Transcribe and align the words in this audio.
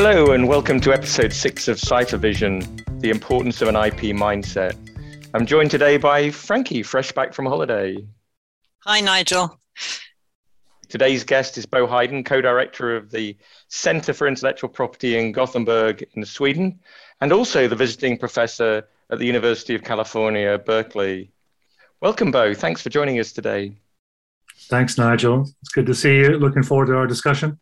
Hello, 0.00 0.30
and 0.30 0.46
welcome 0.46 0.78
to 0.82 0.92
episode 0.92 1.32
six 1.32 1.66
of 1.66 1.76
Cipher 1.76 2.18
Vision 2.18 2.60
The 3.00 3.10
Importance 3.10 3.60
of 3.60 3.66
an 3.66 3.74
IP 3.74 4.14
Mindset. 4.14 4.76
I'm 5.34 5.44
joined 5.44 5.72
today 5.72 5.96
by 5.96 6.30
Frankie, 6.30 6.84
fresh 6.84 7.10
back 7.10 7.34
from 7.34 7.46
holiday. 7.46 8.06
Hi, 8.84 9.00
Nigel. 9.00 9.58
Today's 10.88 11.24
guest 11.24 11.58
is 11.58 11.66
Bo 11.66 11.88
Heiden, 11.88 12.24
co 12.24 12.40
director 12.40 12.94
of 12.94 13.10
the 13.10 13.36
Center 13.66 14.12
for 14.12 14.28
Intellectual 14.28 14.70
Property 14.70 15.18
in 15.18 15.32
Gothenburg 15.32 16.06
in 16.14 16.24
Sweden, 16.24 16.78
and 17.20 17.32
also 17.32 17.66
the 17.66 17.74
visiting 17.74 18.16
professor 18.16 18.86
at 19.10 19.18
the 19.18 19.26
University 19.26 19.74
of 19.74 19.82
California, 19.82 20.58
Berkeley. 20.58 21.32
Welcome, 22.00 22.30
Bo. 22.30 22.54
Thanks 22.54 22.80
for 22.80 22.88
joining 22.88 23.18
us 23.18 23.32
today. 23.32 23.76
Thanks, 24.70 24.96
Nigel. 24.96 25.50
It's 25.60 25.72
good 25.72 25.86
to 25.86 25.94
see 25.94 26.18
you. 26.18 26.38
Looking 26.38 26.62
forward 26.62 26.86
to 26.86 26.94
our 26.94 27.08
discussion. 27.08 27.58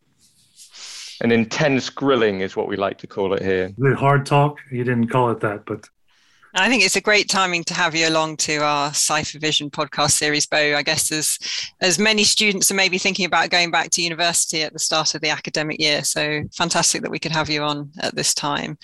An 1.21 1.31
intense 1.31 1.89
grilling 1.89 2.41
is 2.41 2.55
what 2.55 2.67
we 2.67 2.75
like 2.75 2.97
to 2.99 3.07
call 3.07 3.33
it 3.33 3.41
here. 3.41 3.71
The 3.77 3.95
hard 3.95 4.25
talk, 4.25 4.59
you 4.71 4.83
didn't 4.83 5.07
call 5.07 5.31
it 5.31 5.39
that, 5.39 5.65
but 5.65 5.87
I 6.53 6.69
think 6.69 6.83
it's 6.83 6.95
a 6.95 7.01
great 7.01 7.29
timing 7.29 7.63
to 7.65 7.73
have 7.73 7.93
you 7.93 8.07
along 8.07 8.37
to 8.37 8.57
our 8.57 8.93
Cipher 8.93 9.37
Vision 9.37 9.69
podcast 9.69 10.11
series, 10.11 10.45
Bo. 10.45 10.75
I 10.75 10.81
guess 10.81 11.11
as 11.11 11.37
as 11.81 11.99
many 11.99 12.23
students 12.23 12.71
are 12.71 12.75
maybe 12.75 12.97
thinking 12.97 13.25
about 13.25 13.49
going 13.49 13.69
back 13.69 13.91
to 13.91 14.01
university 14.01 14.63
at 14.63 14.73
the 14.73 14.79
start 14.79 15.13
of 15.13 15.21
the 15.21 15.29
academic 15.29 15.79
year. 15.79 16.03
So 16.03 16.43
fantastic 16.55 17.01
that 17.01 17.11
we 17.11 17.19
could 17.19 17.31
have 17.31 17.49
you 17.49 17.61
on 17.63 17.91
at 17.99 18.15
this 18.15 18.33
time. 18.33 18.77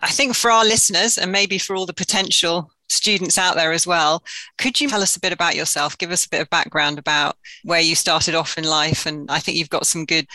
I 0.00 0.08
think 0.08 0.34
for 0.34 0.50
our 0.50 0.64
listeners 0.64 1.18
and 1.18 1.30
maybe 1.30 1.58
for 1.58 1.76
all 1.76 1.86
the 1.86 1.92
potential 1.92 2.72
students 2.88 3.38
out 3.38 3.54
there 3.54 3.72
as 3.72 3.86
well, 3.86 4.24
could 4.58 4.80
you 4.80 4.88
tell 4.88 5.02
us 5.02 5.16
a 5.16 5.20
bit 5.20 5.32
about 5.32 5.54
yourself? 5.54 5.96
Give 5.96 6.10
us 6.10 6.26
a 6.26 6.28
bit 6.28 6.40
of 6.40 6.50
background 6.50 6.98
about 6.98 7.36
where 7.62 7.80
you 7.80 7.94
started 7.94 8.34
off 8.34 8.58
in 8.58 8.64
life. 8.64 9.06
And 9.06 9.30
I 9.30 9.38
think 9.38 9.56
you've 9.56 9.70
got 9.70 9.86
some 9.86 10.04
good 10.04 10.26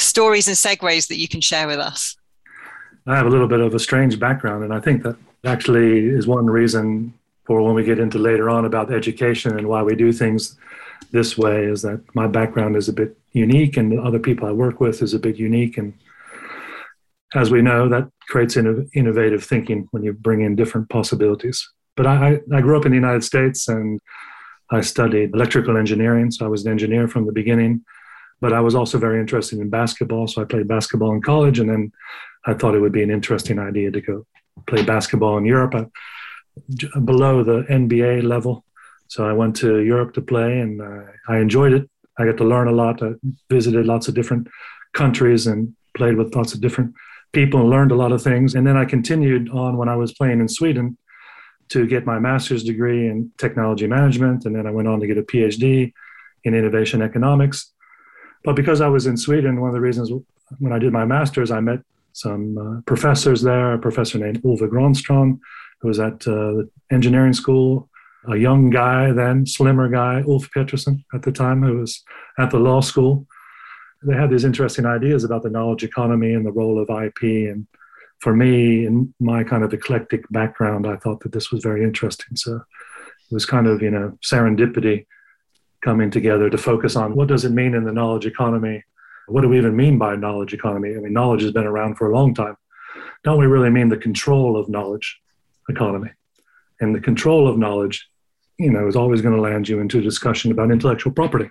stories 0.00 0.48
and 0.48 0.56
segues 0.56 1.08
that 1.08 1.18
you 1.18 1.28
can 1.28 1.40
share 1.40 1.66
with 1.66 1.78
us. 1.78 2.16
I 3.06 3.16
have 3.16 3.26
a 3.26 3.30
little 3.30 3.48
bit 3.48 3.60
of 3.60 3.74
a 3.74 3.78
strange 3.78 4.18
background, 4.18 4.64
and 4.64 4.74
I 4.74 4.80
think 4.80 5.02
that 5.02 5.16
actually 5.44 6.06
is 6.06 6.26
one 6.26 6.46
reason 6.46 7.14
for 7.44 7.62
when 7.62 7.74
we 7.74 7.82
get 7.82 7.98
into 7.98 8.18
later 8.18 8.48
on 8.48 8.64
about 8.64 8.92
education 8.92 9.58
and 9.58 9.66
why 9.68 9.82
we 9.82 9.96
do 9.96 10.12
things 10.12 10.56
this 11.10 11.36
way 11.36 11.64
is 11.64 11.82
that 11.82 12.00
my 12.14 12.26
background 12.26 12.76
is 12.76 12.88
a 12.88 12.92
bit 12.92 13.16
unique 13.32 13.76
and 13.76 13.90
the 13.90 14.00
other 14.00 14.18
people 14.18 14.46
I 14.46 14.52
work 14.52 14.80
with 14.80 15.02
is 15.02 15.14
a 15.14 15.18
bit 15.18 15.36
unique. 15.36 15.76
And 15.76 15.94
as 17.34 17.50
we 17.50 17.62
know, 17.62 17.88
that 17.88 18.08
creates 18.28 18.56
innovative 18.56 19.42
thinking 19.42 19.88
when 19.90 20.02
you 20.02 20.12
bring 20.12 20.42
in 20.42 20.56
different 20.56 20.88
possibilities. 20.88 21.68
But 21.96 22.06
I, 22.06 22.40
I 22.54 22.60
grew 22.60 22.78
up 22.78 22.86
in 22.86 22.92
the 22.92 22.96
United 22.96 23.24
States 23.24 23.66
and 23.68 24.00
I 24.70 24.80
studied 24.82 25.34
electrical 25.34 25.76
engineering. 25.76 26.30
So 26.30 26.44
I 26.44 26.48
was 26.48 26.64
an 26.64 26.70
engineer 26.70 27.08
from 27.08 27.26
the 27.26 27.32
beginning. 27.32 27.84
But 28.40 28.52
I 28.52 28.60
was 28.60 28.74
also 28.74 28.98
very 28.98 29.20
interested 29.20 29.58
in 29.58 29.68
basketball. 29.68 30.26
So 30.26 30.42
I 30.42 30.44
played 30.44 30.68
basketball 30.68 31.12
in 31.12 31.22
college. 31.22 31.58
And 31.58 31.68
then 31.68 31.92
I 32.46 32.54
thought 32.54 32.74
it 32.74 32.80
would 32.80 32.92
be 32.92 33.02
an 33.02 33.10
interesting 33.10 33.58
idea 33.58 33.90
to 33.90 34.00
go 34.00 34.26
play 34.66 34.82
basketball 34.82 35.36
in 35.38 35.44
Europe 35.44 35.74
uh, 35.74 37.00
below 37.00 37.42
the 37.44 37.62
NBA 37.70 38.22
level. 38.22 38.64
So 39.08 39.28
I 39.28 39.32
went 39.32 39.56
to 39.56 39.80
Europe 39.80 40.14
to 40.14 40.22
play 40.22 40.60
and 40.60 40.80
uh, 40.80 41.02
I 41.28 41.38
enjoyed 41.38 41.72
it. 41.72 41.90
I 42.18 42.26
got 42.26 42.36
to 42.38 42.44
learn 42.44 42.68
a 42.68 42.72
lot. 42.72 43.02
I 43.02 43.12
visited 43.48 43.86
lots 43.86 44.08
of 44.08 44.14
different 44.14 44.48
countries 44.94 45.46
and 45.46 45.74
played 45.96 46.16
with 46.16 46.34
lots 46.34 46.54
of 46.54 46.60
different 46.60 46.94
people 47.32 47.60
and 47.60 47.70
learned 47.70 47.92
a 47.92 47.96
lot 47.96 48.12
of 48.12 48.22
things. 48.22 48.54
And 48.54 48.66
then 48.66 48.76
I 48.76 48.84
continued 48.84 49.50
on 49.50 49.76
when 49.76 49.88
I 49.88 49.96
was 49.96 50.12
playing 50.12 50.40
in 50.40 50.48
Sweden 50.48 50.96
to 51.70 51.86
get 51.86 52.06
my 52.06 52.18
master's 52.18 52.64
degree 52.64 53.08
in 53.08 53.30
technology 53.38 53.86
management. 53.86 54.44
And 54.44 54.54
then 54.54 54.66
I 54.66 54.70
went 54.70 54.88
on 54.88 55.00
to 55.00 55.06
get 55.06 55.18
a 55.18 55.22
PhD 55.22 55.92
in 56.44 56.54
innovation 56.54 57.02
economics. 57.02 57.72
But 58.44 58.56
because 58.56 58.80
I 58.80 58.88
was 58.88 59.06
in 59.06 59.16
Sweden, 59.16 59.60
one 59.60 59.68
of 59.68 59.74
the 59.74 59.80
reasons 59.80 60.10
when 60.58 60.72
I 60.72 60.78
did 60.78 60.92
my 60.92 61.04
master's, 61.04 61.50
I 61.50 61.60
met 61.60 61.80
some 62.12 62.58
uh, 62.58 62.80
professors 62.86 63.42
there, 63.42 63.74
a 63.74 63.78
professor 63.78 64.18
named 64.18 64.40
Ove 64.44 64.60
Granstrand, 64.60 65.38
who 65.80 65.88
was 65.88 66.00
at 66.00 66.26
uh, 66.26 66.52
the 66.52 66.70
engineering 66.90 67.32
school, 67.32 67.88
a 68.28 68.36
young 68.36 68.70
guy 68.70 69.12
then, 69.12 69.46
slimmer 69.46 69.88
guy, 69.88 70.22
Ulf 70.26 70.50
Petrusson 70.50 71.04
at 71.14 71.22
the 71.22 71.32
time, 71.32 71.62
who 71.62 71.78
was 71.78 72.02
at 72.38 72.50
the 72.50 72.58
law 72.58 72.80
school. 72.80 73.26
They 74.02 74.14
had 74.14 74.30
these 74.30 74.44
interesting 74.44 74.86
ideas 74.86 75.24
about 75.24 75.42
the 75.42 75.50
knowledge 75.50 75.84
economy 75.84 76.32
and 76.32 76.44
the 76.44 76.52
role 76.52 76.80
of 76.80 76.88
IP. 76.90 77.22
And 77.50 77.66
for 78.18 78.34
me, 78.34 78.86
in 78.86 79.14
my 79.20 79.44
kind 79.44 79.62
of 79.62 79.72
eclectic 79.72 80.24
background, 80.30 80.86
I 80.86 80.96
thought 80.96 81.20
that 81.20 81.32
this 81.32 81.50
was 81.50 81.62
very 81.62 81.84
interesting. 81.84 82.36
So 82.36 82.56
it 82.56 83.34
was 83.34 83.46
kind 83.46 83.66
of, 83.66 83.82
you 83.82 83.90
know, 83.90 84.18
serendipity 84.22 85.06
coming 85.82 86.10
together 86.10 86.50
to 86.50 86.58
focus 86.58 86.96
on 86.96 87.14
what 87.14 87.28
does 87.28 87.44
it 87.44 87.52
mean 87.52 87.74
in 87.74 87.84
the 87.84 87.92
knowledge 87.92 88.26
economy 88.26 88.84
what 89.30 89.42
do 89.42 89.48
we 89.48 89.58
even 89.58 89.76
mean 89.76 89.96
by 89.96 90.16
knowledge 90.16 90.52
economy? 90.52 90.90
I 90.96 90.98
mean, 90.98 91.12
knowledge 91.12 91.42
has 91.42 91.52
been 91.52 91.66
around 91.66 91.96
for 91.96 92.10
a 92.10 92.14
long 92.14 92.34
time. 92.34 92.56
Don't 93.22 93.38
we 93.38 93.46
really 93.46 93.70
mean 93.70 93.88
the 93.88 93.96
control 93.96 94.56
of 94.56 94.68
knowledge 94.68 95.20
economy? 95.68 96.10
And 96.80 96.94
the 96.94 97.00
control 97.00 97.46
of 97.46 97.56
knowledge, 97.56 98.08
you 98.58 98.70
know, 98.70 98.88
is 98.88 98.96
always 98.96 99.22
going 99.22 99.34
to 99.34 99.40
land 99.40 99.68
you 99.68 99.78
into 99.78 99.98
a 99.98 100.02
discussion 100.02 100.50
about 100.50 100.72
intellectual 100.72 101.12
property. 101.12 101.48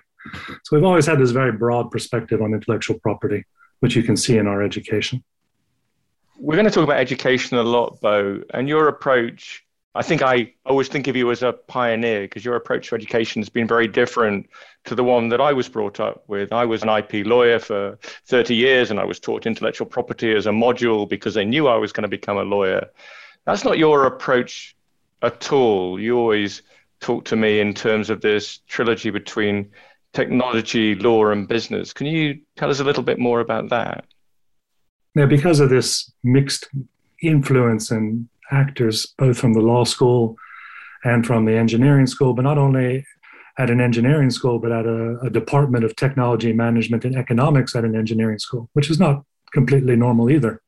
So 0.64 0.76
we've 0.76 0.84
always 0.84 1.06
had 1.06 1.18
this 1.18 1.30
very 1.30 1.52
broad 1.52 1.90
perspective 1.90 2.42
on 2.42 2.52
intellectual 2.52 2.98
property, 2.98 3.44
which 3.78 3.96
you 3.96 4.02
can 4.02 4.16
see 4.16 4.36
in 4.36 4.46
our 4.46 4.62
education. 4.62 5.24
We're 6.36 6.56
going 6.56 6.66
to 6.66 6.70
talk 6.70 6.84
about 6.84 6.98
education 6.98 7.56
a 7.56 7.62
lot, 7.62 8.00
Bo, 8.00 8.42
and 8.52 8.68
your 8.68 8.88
approach 8.88 9.64
I 9.94 10.02
think 10.02 10.22
I 10.22 10.52
always 10.64 10.86
think 10.86 11.08
of 11.08 11.16
you 11.16 11.30
as 11.32 11.42
a 11.42 11.52
pioneer 11.52 12.22
because 12.22 12.44
your 12.44 12.54
approach 12.54 12.88
to 12.88 12.94
education 12.94 13.42
has 13.42 13.48
been 13.48 13.66
very 13.66 13.88
different 13.88 14.48
to 14.84 14.94
the 14.94 15.02
one 15.02 15.28
that 15.30 15.40
I 15.40 15.52
was 15.52 15.68
brought 15.68 15.98
up 15.98 16.22
with. 16.28 16.52
I 16.52 16.64
was 16.64 16.84
an 16.84 16.88
IP 16.88 17.26
lawyer 17.26 17.58
for 17.58 17.98
30 18.26 18.54
years 18.54 18.90
and 18.92 19.00
I 19.00 19.04
was 19.04 19.18
taught 19.18 19.46
intellectual 19.46 19.88
property 19.88 20.32
as 20.32 20.46
a 20.46 20.50
module 20.50 21.08
because 21.08 21.34
they 21.34 21.44
knew 21.44 21.66
I 21.66 21.76
was 21.76 21.92
going 21.92 22.02
to 22.02 22.08
become 22.08 22.38
a 22.38 22.44
lawyer. 22.44 22.88
That's 23.46 23.64
not 23.64 23.78
your 23.78 24.06
approach 24.06 24.76
at 25.22 25.52
all. 25.52 25.98
You 25.98 26.18
always 26.18 26.62
talk 27.00 27.24
to 27.24 27.36
me 27.36 27.58
in 27.58 27.74
terms 27.74 28.10
of 28.10 28.20
this 28.20 28.58
trilogy 28.68 29.10
between 29.10 29.70
technology, 30.12 30.94
law, 30.94 31.30
and 31.30 31.48
business. 31.48 31.92
Can 31.92 32.06
you 32.06 32.40
tell 32.56 32.70
us 32.70 32.78
a 32.78 32.84
little 32.84 33.02
bit 33.02 33.18
more 33.18 33.40
about 33.40 33.70
that? 33.70 34.04
Now, 35.16 35.26
because 35.26 35.58
of 35.58 35.70
this 35.70 36.12
mixed 36.22 36.68
influence 37.22 37.90
and 37.90 38.28
actors, 38.50 39.14
both 39.18 39.38
from 39.38 39.52
the 39.52 39.60
law 39.60 39.84
school 39.84 40.36
and 41.04 41.26
from 41.26 41.44
the 41.44 41.56
engineering 41.56 42.06
school, 42.06 42.34
but 42.34 42.42
not 42.42 42.58
only 42.58 43.04
at 43.58 43.70
an 43.70 43.80
engineering 43.80 44.30
school, 44.30 44.58
but 44.58 44.72
at 44.72 44.86
a, 44.86 45.18
a, 45.20 45.30
department 45.30 45.84
of 45.84 45.94
technology 45.96 46.52
management 46.52 47.04
and 47.04 47.16
economics 47.16 47.74
at 47.74 47.84
an 47.84 47.94
engineering 47.94 48.38
school, 48.38 48.68
which 48.72 48.90
is 48.90 48.98
not 48.98 49.22
completely 49.52 49.96
normal 49.96 50.30
either. 50.30 50.62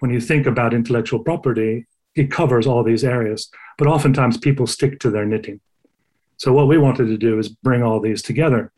When 0.00 0.10
you 0.10 0.20
think 0.20 0.46
about 0.46 0.74
intellectual 0.74 1.20
property, 1.20 1.86
it 2.14 2.30
covers 2.30 2.66
all 2.66 2.82
these 2.82 3.04
areas, 3.04 3.50
but 3.78 3.86
oftentimes 3.86 4.36
people 4.36 4.66
stick 4.66 5.00
to 5.00 5.10
their 5.10 5.24
knitting. 5.24 5.60
So, 6.36 6.52
what 6.52 6.68
we 6.68 6.78
wanted 6.78 7.06
to 7.06 7.18
do 7.18 7.38
is 7.38 7.48
bring 7.48 7.82
all 7.82 8.00
these 8.00 8.22
together 8.22 8.72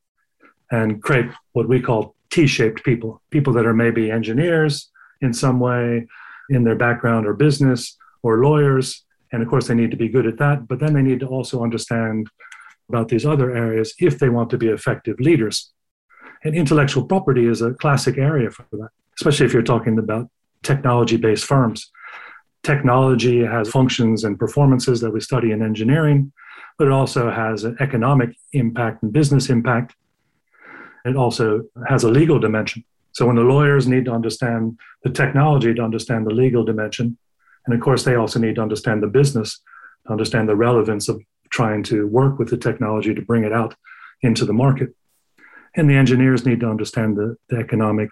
and 0.71 1.03
create 1.03 1.27
what 1.53 1.69
we 1.69 1.81
call 1.81 2.15
T 2.31 2.47
shaped 2.47 2.83
people 2.83 3.23
people 3.31 3.53
that 3.53 3.67
are 3.67 3.75
maybe 3.75 4.11
engineers 4.11 4.91
in 5.21 5.33
some 5.33 5.61
way 5.61 6.07
in 6.51 6.65
their 6.65 6.75
background 6.75 7.27
or 7.27 7.35
business, 7.35 7.97
or 8.23 8.43
lawyers. 8.43 9.05
And 9.33 9.43
of 9.43 9.49
course, 9.49 9.67
they 9.67 9.75
need 9.75 9.91
to 9.91 9.97
be 9.97 10.09
good 10.09 10.27
at 10.27 10.39
that, 10.39 10.69
but 10.69 10.79
then 10.79 10.93
they 10.93 11.03
need 11.03 11.21
to 11.21 11.27
also 11.27 11.63
understand 11.63 12.29
about 12.89 13.09
these 13.09 13.25
other 13.25 13.55
areas 13.57 13.95
if 13.99 14.19
they 14.19 14.29
want 14.29 14.51
to 14.51 14.59
be 14.59 14.69
effective 14.69 15.19
leaders. 15.19 15.73
And 16.45 16.55
intellectual 16.55 17.05
property 17.07 17.47
is 17.47 17.63
a 17.63 17.73
classic 17.75 18.19
area 18.19 18.51
for 18.51 18.67
that, 18.73 18.89
especially 19.19 19.47
if 19.47 19.53
you're 19.53 19.63
talking 19.63 19.99
about 19.99 20.29
technology 20.63 21.17
based 21.17 21.45
firms. 21.45 21.91
Technology 22.63 23.45
has 23.45 23.69
functions 23.69 24.25
and 24.25 24.39
performances 24.39 25.01
that 25.01 25.13
we 25.13 25.21
study 25.21 25.51
in 25.53 25.63
engineering, 25.63 26.33
but 26.79 26.87
it 26.87 26.93
also 26.93 27.31
has 27.31 27.65
an 27.65 27.77
economic 27.81 28.31
impact 28.53 29.03
and 29.03 29.13
business 29.13 29.51
impact. 29.51 29.95
It 31.05 31.17
also 31.17 31.63
has 31.89 32.05
a 32.05 32.11
legal 32.11 32.39
dimension. 32.39 32.85
So 33.13 33.27
when 33.27 33.37
the 33.37 33.43
lawyers 33.43 33.89
need 33.89 34.05
to 34.07 34.13
understand 34.13 34.79
the 35.03 35.11
technology 35.11 35.75
to 35.75 35.83
understand 35.83 36.27
the 36.27 36.35
legal 36.35 36.65
dimension, 36.65 37.19
and 37.67 37.75
of 37.75 37.81
course, 37.81 38.05
they 38.05 38.15
also 38.15 38.39
need 38.39 38.57
to 38.57 38.63
understand 38.63 39.03
the 39.03 39.07
business, 39.07 39.61
to 40.07 40.13
understand 40.13 40.49
the 40.49 40.57
relevance 40.57 41.09
of 41.09 41.21
trying 41.51 41.83
to 41.85 42.07
work 42.07 42.39
with 42.39 42.51
the 42.51 42.57
technology 42.57 43.15
to 43.15 43.23
bring 43.23 43.45
it 43.45 43.53
out 43.53 43.75
into 44.23 44.45
the 44.45 44.53
market. 44.53 44.95
And 45.77 45.89
the 45.89 45.95
engineers 45.95 46.45
need 46.45 46.61
to 46.61 46.69
understand 46.69 47.17
the, 47.17 47.37
the 47.49 47.57
economic 47.57 48.11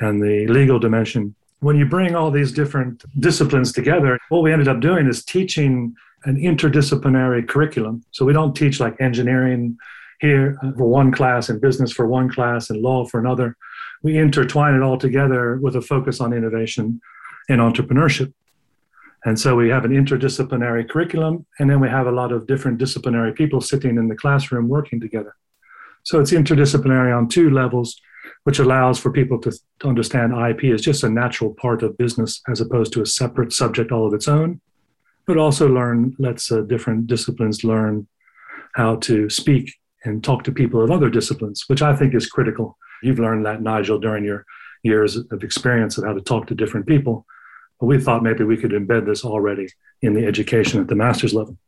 and 0.00 0.22
the 0.22 0.46
legal 0.48 0.78
dimension. 0.78 1.34
When 1.60 1.76
you 1.76 1.86
bring 1.86 2.14
all 2.14 2.30
these 2.30 2.52
different 2.52 3.04
disciplines 3.20 3.72
together, 3.72 4.18
what 4.28 4.42
we 4.42 4.52
ended 4.52 4.68
up 4.68 4.80
doing 4.80 5.06
is 5.06 5.24
teaching 5.24 5.94
an 6.24 6.36
interdisciplinary 6.36 7.48
curriculum. 7.48 8.04
So 8.10 8.24
we 8.24 8.32
don't 8.32 8.54
teach 8.54 8.80
like 8.80 9.00
engineering 9.00 9.78
here 10.20 10.56
uh, 10.62 10.72
for 10.72 10.88
one 10.88 11.12
class 11.12 11.48
and 11.48 11.60
business 11.60 11.92
for 11.92 12.06
one 12.06 12.30
class 12.30 12.70
and 12.70 12.80
law 12.80 13.04
for 13.04 13.20
another. 13.20 13.56
We 14.02 14.18
intertwine 14.18 14.74
it 14.74 14.82
all 14.82 14.98
together 14.98 15.58
with 15.60 15.76
a 15.76 15.80
focus 15.80 16.20
on 16.20 16.32
innovation 16.32 17.00
and 17.48 17.60
entrepreneurship. 17.60 18.32
And 19.24 19.38
so 19.38 19.54
we 19.54 19.68
have 19.68 19.84
an 19.84 19.92
interdisciplinary 19.92 20.88
curriculum, 20.88 21.46
and 21.58 21.70
then 21.70 21.80
we 21.80 21.88
have 21.88 22.08
a 22.08 22.12
lot 22.12 22.32
of 22.32 22.46
different 22.46 22.78
disciplinary 22.78 23.32
people 23.32 23.60
sitting 23.60 23.96
in 23.96 24.08
the 24.08 24.16
classroom 24.16 24.68
working 24.68 25.00
together. 25.00 25.36
So 26.02 26.18
it's 26.18 26.32
interdisciplinary 26.32 27.16
on 27.16 27.28
two 27.28 27.50
levels. 27.50 28.00
which 28.44 28.58
allows 28.58 28.98
for 28.98 29.12
people 29.12 29.38
to, 29.38 29.52
to 29.80 29.88
understand 29.88 30.32
IP 30.32 30.72
as 30.72 30.80
just 30.82 31.04
a 31.04 31.08
natural 31.08 31.54
part 31.54 31.82
of 31.82 31.96
business 31.98 32.40
as 32.48 32.60
opposed 32.60 32.92
to 32.92 33.02
a 33.02 33.06
separate 33.06 33.52
subject 33.52 33.92
all 33.92 34.06
of 34.06 34.14
its 34.14 34.28
own, 34.28 34.60
but 35.26 35.36
also 35.36 35.68
learn, 35.68 36.14
lets 36.18 36.50
uh, 36.50 36.60
different 36.62 37.06
disciplines 37.06 37.62
learn 37.62 38.06
how 38.74 38.96
to 38.96 39.28
speak 39.30 39.72
and 40.04 40.24
talk 40.24 40.42
to 40.42 40.52
people 40.52 40.82
of 40.82 40.90
other 40.90 41.08
disciplines, 41.08 41.64
which 41.68 41.82
I 41.82 41.94
think 41.94 42.14
is 42.14 42.26
critical. 42.26 42.76
You've 43.02 43.20
learned 43.20 43.46
that, 43.46 43.62
Nigel, 43.62 43.98
during 43.98 44.24
your 44.24 44.44
years 44.82 45.16
of 45.16 45.44
experience 45.44 45.96
of 45.96 46.04
how 46.04 46.14
to 46.14 46.20
talk 46.20 46.48
to 46.48 46.54
different 46.54 46.86
people. 46.86 47.24
But 47.82 47.88
we 47.88 47.98
thought 47.98 48.22
maybe 48.22 48.44
we 48.44 48.56
could 48.56 48.70
embed 48.70 49.06
this 49.06 49.24
already 49.24 49.66
in 50.02 50.14
the 50.14 50.24
education 50.24 50.80
at 50.80 50.86
the 50.86 50.94
master's 50.94 51.34
level. 51.34 51.58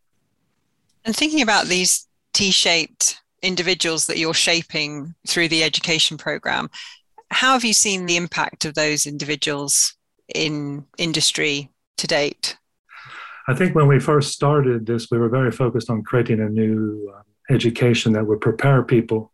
And 1.04 1.14
thinking 1.14 1.42
about 1.42 1.66
these 1.66 2.06
T 2.32 2.52
shaped 2.52 3.20
individuals 3.42 4.06
that 4.06 4.16
you're 4.16 4.32
shaping 4.32 5.16
through 5.26 5.48
the 5.48 5.64
education 5.64 6.16
program, 6.16 6.70
how 7.32 7.54
have 7.54 7.64
you 7.64 7.72
seen 7.72 8.06
the 8.06 8.16
impact 8.16 8.64
of 8.64 8.74
those 8.74 9.08
individuals 9.08 9.96
in 10.32 10.86
industry 10.98 11.68
to 11.96 12.06
date? 12.06 12.58
I 13.48 13.54
think 13.54 13.74
when 13.74 13.88
we 13.88 13.98
first 13.98 14.30
started 14.30 14.86
this, 14.86 15.10
we 15.10 15.18
were 15.18 15.28
very 15.28 15.50
focused 15.50 15.90
on 15.90 16.04
creating 16.04 16.38
a 16.38 16.48
new 16.48 17.12
um, 17.12 17.24
education 17.50 18.12
that 18.12 18.24
would 18.24 18.40
prepare 18.40 18.84
people 18.84 19.32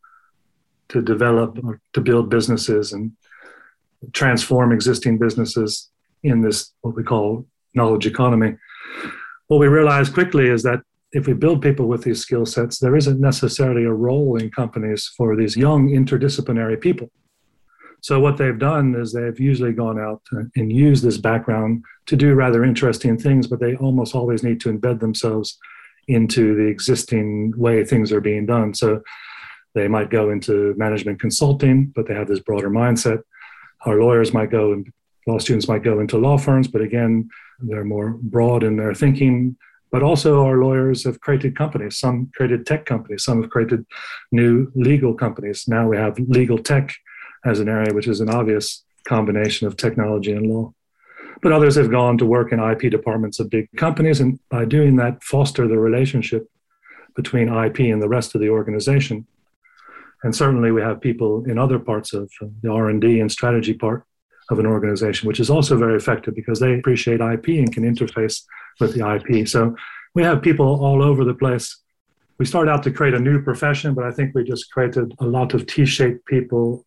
to 0.89 1.03
develop 1.03 1.63
or 1.63 1.79
to 1.93 2.01
build 2.01 2.31
businesses 2.31 2.95
and 2.95 3.13
transform 4.15 4.73
existing 4.73 5.19
businesses 5.19 5.91
in 6.23 6.41
this 6.41 6.73
what 6.83 6.97
we 6.97 7.03
call 7.03 7.47
knowledge 7.75 8.07
economy. 8.07 8.57
What 9.49 9.61
we 9.61 9.69
realized 9.69 10.15
quickly 10.15 10.49
is 10.49 10.63
that 10.63 10.81
if 11.13 11.27
we 11.27 11.33
build 11.33 11.63
people 11.63 11.87
with 11.87 12.05
these 12.05 12.21
skill 12.21 12.47
sets, 12.47 12.79
there 12.79 12.97
isn't 12.97 13.21
necessarily 13.21 13.85
a 13.85 13.93
role 13.93 14.37
in 14.37 14.51
companies 14.51 15.11
for 15.17 15.37
these 15.37 15.57
young 15.57 15.89
interdisciplinary 15.89 16.81
people. 16.81 17.11
So, 18.03 18.19
what 18.21 18.39
they've 18.39 18.59
done 18.59 18.95
is 18.95 19.13
they've 19.13 19.39
usually 19.39 19.73
gone 19.73 19.99
out 19.99 20.23
and 20.57 20.73
used 20.73 21.05
this 21.05 21.19
background 21.19 21.85
to 22.07 22.17
do 22.17 22.35
rather 22.35 22.65
interesting 22.65 23.19
things, 23.19 23.47
but 23.47 23.61
they 23.61 23.77
almost 23.77 24.15
always 24.15 24.43
need 24.43 24.61
to 24.61 24.73
embed 24.73 25.01
themselves 25.01 25.59
into 26.09 26.57
the 26.57 26.67
existing 26.67 27.53
way 27.57 27.85
things 27.85 28.11
are 28.13 28.21
being 28.21 28.47
done. 28.47 28.73
So, 28.75 29.03
they 29.75 29.87
might 29.87 30.11
go 30.11 30.31
into 30.31 30.75
management 30.77 31.21
consulting, 31.21 31.87
but 31.95 32.07
they 32.07 32.15
have 32.15 32.29
this 32.29 32.41
broader 32.41 32.71
mindset. 32.71 33.23
Our 33.85 34.01
lawyers 34.01 34.33
might 34.33 34.51
go 34.51 34.73
and 34.73 34.91
law 35.27 35.39
students 35.39 35.69
might 35.69 35.83
go 35.83 36.01
into 36.01 36.19
law 36.19 36.39
firms, 36.39 36.69
but 36.69 36.81
again, 36.81 37.29
they're 37.61 37.85
more 37.85 38.11
broad 38.21 38.63
in 38.63 38.77
their 38.77 38.95
thinking 38.95 39.57
but 39.91 40.03
also, 40.05 40.45
our 40.45 40.59
lawyers 40.59 41.05
have 41.05 41.21
created 41.21 41.57
companies. 41.57 41.99
Some 41.99 42.31
created 42.35 42.65
tech 42.65 42.87
companies, 42.87 43.25
some 43.25 43.43
have 43.43 43.51
created 43.51 43.85
new 44.31 44.71
legal 44.75 45.15
companies. 45.15 45.67
Now 45.67 45.89
we 45.89 45.97
have 45.97 46.19
legal 46.19 46.59
tech 46.59 46.95
as 47.45 47.59
an 47.59 47.69
area, 47.69 47.93
which 47.93 48.07
is 48.07 48.21
an 48.21 48.31
obvious 48.31 48.85
combination 49.05 49.67
of 49.67 49.77
technology 49.77 50.33
and 50.33 50.47
law. 50.47 50.73
But 51.43 51.53
others 51.53 51.75
have 51.75 51.91
gone 51.91 52.19
to 52.19 52.27
work 52.27 52.53
in 52.53 52.61
IP 52.61 52.91
departments 52.91 53.41
of 53.41 53.51
big 53.51 53.69
companies, 53.77 54.21
and 54.21 54.39
by 54.49 54.65
doing 54.65 54.97
that, 54.97 55.25
foster 55.25 55.67
the 55.67 55.79
relationship 55.79 56.49
between 57.17 57.49
IP 57.49 57.81
and 57.81 58.01
the 58.01 58.09
rest 58.09 58.35
of 58.35 58.41
the 58.41 58.51
organization. 58.51 59.27
And 60.23 60.37
certainly, 60.37 60.71
we 60.71 60.83
have 60.83 61.01
people 61.01 61.45
in 61.47 61.59
other 61.59 61.79
parts 61.79 62.13
of 62.13 62.31
the 62.63 62.71
R 62.71 62.91
and 62.91 63.01
D 63.01 63.21
and 63.21 63.33
strategy 63.33 63.75
part 63.75 64.05
of 64.51 64.59
an 64.59 64.67
organization, 64.67 65.27
which 65.27 65.41
is 65.41 65.49
also 65.49 65.77
very 65.77 65.97
effective 65.97 66.35
because 66.35 66.61
they 66.61 66.75
appreciate 66.75 67.21
IP 67.21 67.49
and 67.49 67.73
can 67.73 67.85
interface 67.85 68.43
with 68.81 68.95
the 68.95 69.09
IP. 69.15 69.49
So 69.49 69.75
we 70.15 70.23
have 70.23 70.43
people 70.43 70.85
all 70.85 71.03
over 71.03 71.25
the 71.25 71.35
place. 71.35 71.81
We 72.39 72.47
started 72.47 72.71
out 72.71 72.83
to 72.85 72.91
create 72.91 73.15
a 73.15 73.21
new 73.21 73.43
profession, 73.43 73.95
but 73.95 74.05
I 74.05 74.11
think 74.11 74.35
we 74.35 74.45
just 74.45 74.71
created 74.73 75.15
a 75.21 75.25
lot 75.25 75.55
of 75.55 75.67
T 75.67 75.87
shaped 75.87 76.27
people 76.27 76.85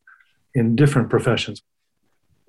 in 0.55 0.75
different 0.75 1.09
professions. 1.09 1.61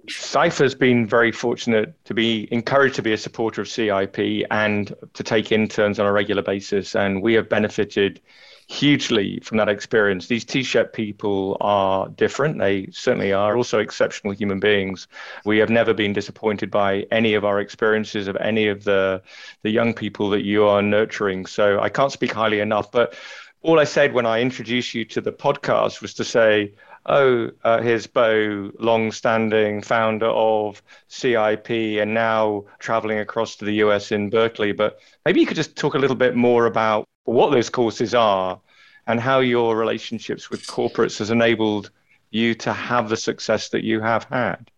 Cipher's 0.09 0.75
been 0.75 1.07
very 1.07 1.33
fortunate 1.33 1.95
to 2.05 2.13
be 2.13 2.47
encouraged 2.53 2.97
to 2.97 3.03
be 3.03 3.15
a 3.15 3.17
supporter 3.17 3.63
of 3.63 3.69
CIP 3.69 4.47
and 4.51 4.95
to 5.15 5.23
take 5.23 5.51
interns 5.51 5.99
on 5.99 6.07
a 6.07 6.13
regular 6.13 6.43
basis. 6.43 6.95
And 6.95 7.23
we 7.23 7.35
have 7.35 7.49
benefited 7.49 8.21
hugely 8.69 9.41
from 9.41 9.59
that 9.59 9.69
experience. 9.69 10.27
These 10.27 10.45
T-shaped 10.45 10.93
people 10.93 11.57
are 11.61 12.09
different. 12.09 12.59
They 12.59 12.89
certainly 12.93 13.33
are 13.33 13.57
also 13.57 13.79
exceptional 13.79 14.33
human 14.33 14.61
beings. 14.61 15.07
We 15.45 15.59
have 15.59 15.71
never 15.71 15.93
been 15.93 16.13
disappointed 16.13 16.71
by 16.71 17.07
any 17.11 17.35
of 17.35 17.45
our 17.45 17.61
experiences 17.61 18.29
of 18.29 18.37
any 18.37 18.69
of 18.69 18.85
the 18.85 19.23
the 19.63 19.71
young 19.71 19.95
people 19.95 20.31
that 20.31 20.45
you 20.45 20.65
are 20.65 20.83
nurturing. 20.83 21.47
So 21.47 21.81
I 21.81 21.89
can't 21.89 22.13
speak 22.13 22.33
highly 22.33 22.61
enough. 22.61 22.91
But 22.91 23.15
all 23.63 23.81
I 23.81 23.85
said 23.85 24.13
when 24.13 24.27
I 24.27 24.41
introduced 24.41 24.95
you 24.95 25.05
to 25.07 25.21
the 25.21 25.33
podcast 25.33 26.03
was 26.03 26.15
to 26.15 26.25
say, 26.25 26.75
oh, 27.07 27.51
uh, 27.65 27.81
here's 27.81 28.07
Bo, 28.07 28.71
long-standing 28.79 29.83
founder 29.83 30.27
of 30.27 30.83
CIP, 31.09 31.71
and 31.71 32.15
now 32.15 32.65
traveling 32.79 33.19
across 33.19 33.57
to 33.57 33.65
the 33.65 33.75
US 33.77 34.13
in 34.13 34.31
Berkeley. 34.31 34.73
But 34.73 34.99
maybe 35.25 35.41
you 35.41 35.47
could 35.47 35.57
just 35.57 35.77
talk 35.77 35.95
a 35.95 35.99
little 35.99 36.17
bit 36.17 36.37
more 36.37 36.67
about 36.67 37.09
what 37.25 37.51
those 37.51 37.71
courses 37.71 38.15
are 38.15 38.61
and 39.07 39.21
how 39.21 39.41
your 39.41 39.77
relationships 39.77 40.51
with 40.51 40.67
corporates 40.67 41.19
has 41.19 41.31
enabled 41.31 41.91
you 42.31 42.55
to 42.55 42.73
have 42.73 43.09
the 43.09 43.17
success 43.17 43.69
that 43.71 43.85
you 43.85 44.01
have 44.01 44.25
had? 44.25 44.71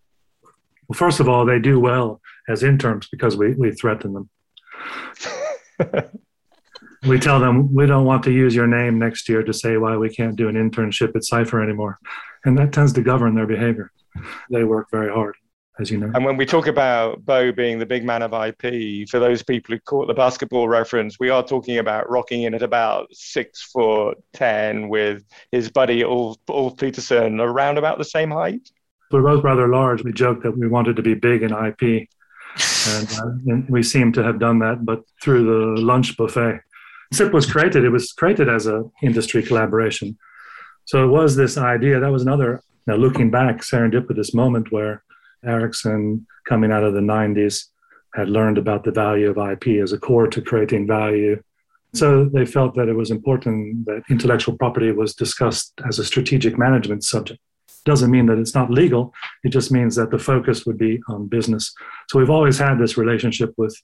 Well, 0.88 0.96
first 0.96 1.20
of 1.20 1.28
all, 1.28 1.44
they 1.44 1.58
do 1.58 1.81
well 1.81 2.20
as 2.48 2.62
interns 2.62 3.08
because 3.08 3.37
we, 3.37 3.54
we 3.54 3.72
threaten 3.72 4.12
them. 4.12 4.28
we 7.06 7.19
tell 7.19 7.40
them 7.40 7.75
we 7.75 7.87
don't 7.87 8.04
want 8.04 8.22
to 8.25 8.32
use 8.32 8.54
your 8.54 8.66
name 8.66 8.98
next 8.98 9.28
year 9.28 9.43
to 9.43 9.52
say 9.52 9.76
why 9.76 9.96
we 9.96 10.08
can't 10.08 10.37
do 10.37 10.48
an 10.48 10.54
internship 10.54 11.16
at 11.16 11.25
Cipher 11.25 11.62
anymore. 11.62 11.98
And 12.44 12.56
that 12.58 12.72
tends 12.72 12.93
to 12.94 13.02
govern 13.02 13.34
their 13.34 13.46
behavior. 13.46 13.90
They 14.50 14.64
work 14.64 14.88
very 14.90 15.12
hard 15.12 15.34
as 15.78 15.90
you 15.90 15.99
know. 15.99 16.11
And 16.14 16.25
when 16.25 16.37
we 16.37 16.46
talk 16.46 16.67
about 16.67 17.25
Bo 17.25 17.52
being 17.52 17.78
the 17.78 17.87
big 17.87 18.05
man 18.05 18.23
of 18.23 18.32
IP, 18.32 19.08
for 19.08 19.19
those 19.19 19.43
people 19.43 19.75
who 19.75 19.81
caught 19.81 20.06
the 20.06 20.14
basketball 20.14 20.69
reference, 20.69 21.19
we 21.20 21.31
are 21.31 21.43
talking 21.43 21.78
about 21.78 22.08
rocking 22.08 22.43
in 22.43 22.55
at 22.55 22.62
about 22.62 23.08
six 23.12 23.62
foot 23.62 24.19
ten 24.32 24.88
with 24.88 25.25
his 25.52 25.70
buddy 25.70 26.02
Ulf, 26.05 26.38
Ulf 26.49 26.76
Petrusson 26.76 27.40
around 27.40 27.78
about 27.78 27.99
the 27.99 28.05
same 28.05 28.31
height. 28.31 28.70
We're 29.11 29.23
both 29.23 29.44
rather 29.44 29.69
large. 29.69 30.02
We 30.02 30.12
joked 30.12 30.43
that 30.43 30.56
we 30.56 30.67
wanted 30.67 30.96
to 30.96 31.02
be 31.02 31.14
big 31.14 31.43
in 31.43 31.52
IP, 31.52 32.08
and, 32.88 33.12
uh, 33.12 33.26
and 33.52 33.69
we 33.69 33.82
seem 33.82 34.12
to 34.12 34.22
have 34.22 34.38
done 34.38 34.58
that, 34.61 34.84
but 34.84 35.02
through 35.22 35.44
the 35.44 35.81
lunch 35.81 36.17
buffet. 36.17 36.61
CIP 37.12 37.32
was 37.32 37.50
created. 37.50 37.84
It 37.84 37.90
was 37.90 38.12
created 38.12 38.49
as 38.49 38.67
a 38.67 38.82
industry 39.00 39.43
collaboration. 39.43 40.19
So 40.87 41.05
it 41.05 41.08
was 41.08 41.37
this 41.37 41.56
idea. 41.56 42.01
That 42.01 42.10
was 42.10 42.22
another. 42.22 42.62
Now 42.86 42.96
looking 42.96 43.31
back, 43.31 43.58
serendipitous 43.58 44.34
moment 44.34 44.72
where 44.72 45.05
Ericsson, 45.44 46.26
coming 46.46 46.72
out 46.72 46.84
of 46.84 46.94
the 46.94 47.00
90s, 47.00 47.66
had 48.14 48.28
learned 48.28 48.58
about 48.58 48.84
the 48.84 48.93
value 48.93 49.31
of 49.31 49.36
IP 49.36 49.82
as 49.82 49.93
a 49.93 49.98
core 49.98 50.26
to 50.28 50.40
creating 50.40 50.86
value. 50.86 51.43
So 51.94 52.24
they 52.26 52.46
felt 52.46 52.74
that 52.76 52.88
it 52.88 52.94
was 52.94 53.10
important 53.10 53.86
that 53.86 54.02
intellectual 54.10 54.56
property 54.56 54.90
was 54.93 55.14
discussed 55.14 55.72
as 55.86 55.98
a 55.98 56.05
strategic 56.05 56.58
management 56.58 57.05
subject. 57.05 57.40
Doesn't 57.84 58.10
mean 58.10 58.26
that 58.26 58.38
it's 58.38 58.55
not 58.55 58.70
legal, 58.70 59.14
it 59.44 59.50
just 59.50 59.70
means 59.70 59.94
that 59.96 60.10
the 60.10 60.19
focus 60.19 60.66
would 60.66 60.78
be 60.78 61.00
on 61.08 61.28
business. 61.28 61.72
So 62.10 62.19
we've 62.19 62.31
always 62.31 62.58
had 62.58 62.78
this 62.78 62.96
relationship 62.96 63.55
with 63.56 63.76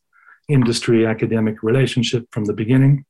industry 0.48 1.06
academic 1.06 1.62
relationship 1.62 2.26
from 2.32 2.44
the 2.44 2.52
beginning. 2.52 3.04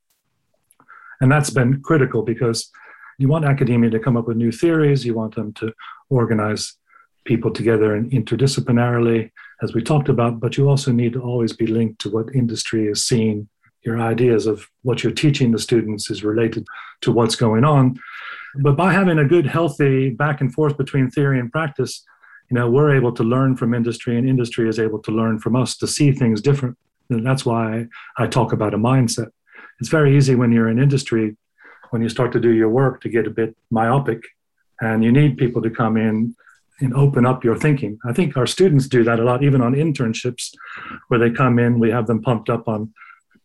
And 1.21 1.31
that's 1.31 1.51
been 1.51 1.81
critical 1.83 2.23
because 2.23 2.71
you 3.19 3.29
want 3.29 3.45
academia 3.45 3.91
to 3.91 4.01
come 4.01 4.17
up 4.17 4.27
with 4.27 4.37
new 4.37 4.53
theories, 4.53 5.07
you 5.07 5.15
want 5.15 5.35
them 5.35 5.53
to 5.55 5.73
organize 6.11 6.77
people 7.25 7.51
together 7.51 7.95
and 7.95 8.11
interdisciplinarily, 8.11 9.31
as 9.63 9.75
we 9.75 9.83
talked 9.83 10.09
about, 10.09 10.41
but 10.41 10.57
you 10.57 10.69
also 10.69 10.91
need 10.91 11.13
to 11.13 11.23
always 11.23 11.53
be 11.53 11.67
linked 11.67 12.01
to 12.01 12.11
what 12.11 12.35
industry 12.35 12.89
is 12.89 13.05
seeing. 13.05 13.49
Your 13.85 14.01
ideas 14.01 14.47
of 14.47 14.69
what 14.83 15.03
you're 15.03 15.13
teaching 15.13 15.51
the 15.51 15.59
students 15.59 16.11
is 16.11 16.23
related 16.23 16.67
to 17.01 17.11
what's 17.11 17.35
going 17.35 17.65
on. 17.65 17.99
But 18.57 18.77
by 18.77 18.93
having 18.93 19.19
a 19.19 19.25
good, 19.25 19.47
healthy 19.47 20.11
back 20.11 20.41
and 20.41 20.53
forth 20.53 20.77
between 20.77 21.11
theory 21.11 21.41
and 21.41 21.51
practice, 21.51 22.05
you 22.51 22.55
know, 22.55 22.71
we're 22.71 22.95
able 22.95 23.13
to 23.13 23.23
learn 23.25 23.57
from 23.57 23.75
industry, 23.75 24.17
and 24.19 24.29
industry 24.29 24.69
is 24.69 24.79
able 24.79 24.99
to 25.01 25.11
learn 25.11 25.39
from 25.39 25.57
us 25.57 25.77
to 25.79 25.87
see 25.87 26.13
things 26.13 26.41
different. 26.41 26.77
And 27.11 27.27
that's 27.27 27.47
why 27.47 27.87
I 28.19 28.27
talk 28.27 28.53
about 28.53 28.75
a 28.75 28.79
mindset. 28.79 29.31
It's 29.81 29.89
very 29.89 30.17
easy 30.17 30.35
when 30.35 30.53
you're 30.53 30.69
in 30.69 30.79
industry, 30.79 31.37
when 31.91 32.03
you 32.03 32.09
start 32.09 32.31
to 32.33 32.41
do 32.41 32.51
your 32.51 32.69
work, 32.69 33.01
to 33.03 33.09
get 33.09 33.27
a 33.27 33.31
bit 33.31 33.57
myopic, 33.71 34.23
and 34.81 35.03
you 35.03 35.13
need 35.13 35.39
people 35.39 35.63
to 35.63 35.71
come 35.71 35.97
in 35.97 36.37
and 36.81 36.95
open 36.95 37.27
up 37.27 37.45
your 37.45 37.57
thinking. 37.57 37.99
I 38.05 38.13
think 38.13 38.37
our 38.37 38.47
students 38.47 38.89
do 38.89 39.05
that 39.05 39.21
a 39.21 39.25
lot, 39.25 39.45
even 39.45 39.61
on 39.61 39.75
internships, 39.75 40.53
where 41.09 41.21
they 41.21 41.31
come 41.31 41.59
in, 41.59 41.79
we 41.79 41.91
have 41.91 42.07
them 42.07 42.23
pumped 42.23 42.51
up 42.51 42.67
on 42.67 42.93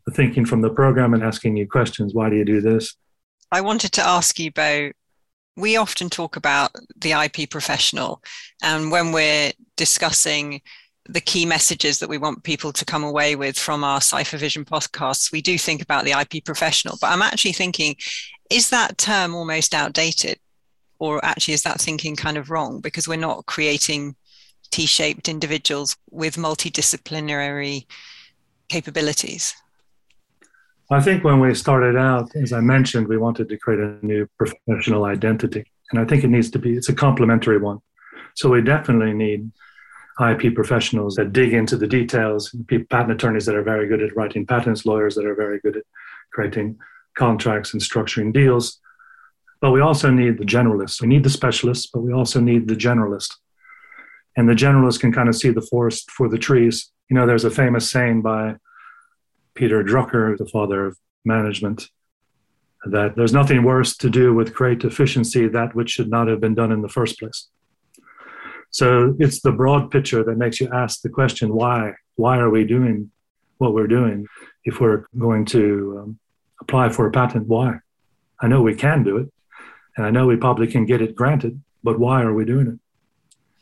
the 0.06 0.12
thinking 0.12 0.46
from 0.46 0.62
the 0.62 0.70
program 0.70 1.14
and 1.14 1.24
asking 1.24 1.58
you 1.58 1.68
questions. 1.68 2.14
Why 2.14 2.30
do 2.30 2.36
you 2.36 2.46
do 2.46 2.62
this? 2.62 2.96
I 3.52 3.62
wanted 3.62 3.92
to 3.94 4.06
ask 4.06 4.40
you, 4.40 4.52
Bo. 4.52 4.92
We 5.56 5.76
often 5.76 6.10
talk 6.10 6.36
about 6.36 6.72
the 6.96 7.14
IP 7.14 7.50
professional, 7.50 8.22
and 8.62 8.92
when 8.92 9.12
we're 9.12 9.54
discussing 9.76 10.62
the 11.10 11.22
key 11.22 11.46
messages 11.46 12.00
that 12.00 12.10
we 12.10 12.18
want 12.18 12.44
people 12.44 12.72
to 12.74 12.86
come 12.86 13.04
away 13.04 13.36
with 13.36 13.58
from 13.58 13.84
our 13.84 14.02
Cipher 14.02 14.38
Vision 14.38 14.66
podcasts, 14.66 15.32
we 15.32 15.42
do 15.42 15.58
think 15.58 15.82
about 15.82 16.06
the 16.06 16.12
IP 16.12 16.44
professional. 16.46 16.98
But 17.00 17.12
I'm 17.12 17.22
actually 17.22 17.54
thinking, 17.54 17.96
is 18.50 18.70
that 18.70 18.98
term 18.98 19.34
almost 19.34 19.74
outdated? 19.74 20.38
Or 21.00 21.24
actually 21.24 21.54
is 21.54 21.64
that 21.64 21.80
thinking 21.80 22.16
kind 22.16 22.38
of 22.38 22.50
wrong 22.50 22.80
because 22.80 23.08
we're 23.08 23.18
not 23.18 23.46
creating 23.46 24.16
T-shaped 24.72 25.30
individuals 25.30 25.96
with 26.12 26.36
multidisciplinary 26.36 27.86
capabilities? 28.70 29.56
I 30.90 31.02
think 31.02 31.24
when 31.24 31.40
we 31.40 31.54
started 31.54 31.98
out, 31.98 32.34
as 32.36 32.54
I 32.54 32.62
mentioned, 32.62 33.08
we 33.08 33.18
wanted 33.18 33.50
to 33.50 33.58
create 33.58 33.82
a 33.82 34.06
new 34.06 34.28
professional 34.38 35.06
identity. 35.06 35.66
And 35.92 36.00
I 36.00 36.06
think 36.06 36.24
it 36.24 36.30
needs 36.30 36.50
to 36.52 36.60
be, 36.60 36.76
it's 36.76 36.90
a 36.90 36.96
complementary 36.96 37.58
one. 37.58 37.80
So 38.36 38.50
we 38.50 38.62
definitely 38.62 39.14
need 39.14 39.52
IP 40.20 40.56
professionals 40.56 41.16
that 41.16 41.34
dig 41.34 41.54
into 41.54 41.78
the 41.78 41.88
details, 41.88 42.56
patent 42.90 43.12
attorneys 43.12 43.46
that 43.46 43.56
are 43.56 43.64
very 43.64 43.88
good 43.88 44.02
at 44.02 44.16
writing 44.16 44.46
patents, 44.46 44.86
lawyers 44.86 45.16
that 45.16 45.26
are 45.26 45.36
very 45.36 45.60
good 45.60 45.78
at 45.78 45.84
creating 46.32 46.78
contracts 47.18 47.74
and 47.74 47.82
structuring 47.82 48.32
deals. 48.32 48.80
But 49.60 49.72
we 49.72 49.82
also 49.82 50.12
need 50.12 50.38
the 50.38 50.46
generalists. 50.46 51.02
We 51.02 51.08
need 51.08 51.24
the 51.24 51.30
specialists, 51.30 51.88
but 51.92 52.02
we 52.02 52.14
also 52.14 52.40
need 52.40 52.68
the 52.68 52.76
generalist. 52.76 53.34
And 54.36 54.48
the 54.48 54.54
generalist 54.54 55.00
can 55.00 55.12
kind 55.12 55.30
of 55.30 55.36
see 55.36 55.50
the 55.50 55.62
forest 55.62 56.12
for 56.12 56.30
the 56.30 56.38
trees. 56.38 56.92
You 57.10 57.16
know, 57.16 57.26
there's 57.26 57.46
a 57.46 57.50
famous 57.50 57.90
saying 57.90 58.22
by 58.22 58.58
Peter 59.56 59.84
Drucker, 59.84 60.38
the 60.38 60.46
father 60.46 60.86
of 60.86 60.98
management, 61.26 61.90
that 62.86 63.16
there's 63.16 63.34
nothing 63.34 63.64
worse 63.64 63.98
to 63.98 64.10
do 64.10 64.34
with 64.34 64.54
great 64.54 64.84
efficiency 64.84 65.48
that 65.48 65.74
which 65.76 65.90
should 65.90 66.10
not 66.10 66.28
have 66.28 66.40
been 66.40 66.54
done 66.54 66.72
in 66.72 66.82
the 66.82 66.90
first 66.90 67.18
place. 67.20 67.48
So 68.70 69.16
it's 69.20 69.42
the 69.42 69.52
broad 69.52 69.90
picture 69.90 70.24
that 70.24 70.38
makes 70.38 70.62
you 70.62 70.70
ask 70.72 71.02
the 71.02 71.10
question 71.10 71.54
why? 71.54 71.94
Why 72.16 72.38
are 72.38 72.50
we 72.50 72.64
doing 72.64 73.12
what 73.58 73.74
we're 73.74 73.88
doing? 73.88 74.28
If 74.66 74.80
we're 74.80 75.06
going 75.18 75.46
to 75.46 76.00
um, 76.00 76.20
apply 76.62 76.90
for 76.90 77.08
a 77.08 77.12
patent, 77.12 77.48
why? 77.48 77.80
I 78.40 78.48
know 78.48 78.62
we 78.62 78.76
can 78.76 79.04
do 79.04 79.18
it, 79.18 79.32
and 79.98 80.06
I 80.06 80.12
know 80.12 80.28
we 80.28 80.38
probably 80.38 80.68
can 80.68 80.86
get 80.86 81.02
it 81.02 81.16
granted, 81.16 81.62
but 81.84 82.00
why 82.00 82.22
are 82.22 82.34
we 82.34 82.46
doing 82.46 82.68
it? 82.68 82.80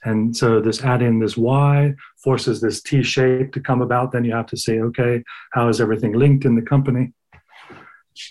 And 0.07 0.37
so 0.37 0.61
this 0.61 0.83
adding 0.83 1.19
this 1.19 1.35
why 1.35 1.95
forces 2.17 2.61
this 2.61 2.81
T 2.81 3.01
shape 3.01 3.53
to 3.53 3.59
come 3.59 3.81
about. 3.81 4.11
Then 4.11 4.23
you 4.23 4.33
have 4.35 4.45
to 4.47 4.57
say, 4.57 4.79
okay, 4.79 5.23
how 5.51 5.67
is 5.67 5.81
everything 5.81 6.13
linked 6.13 6.45
in 6.45 6.55
the 6.55 6.61
company? 6.61 7.13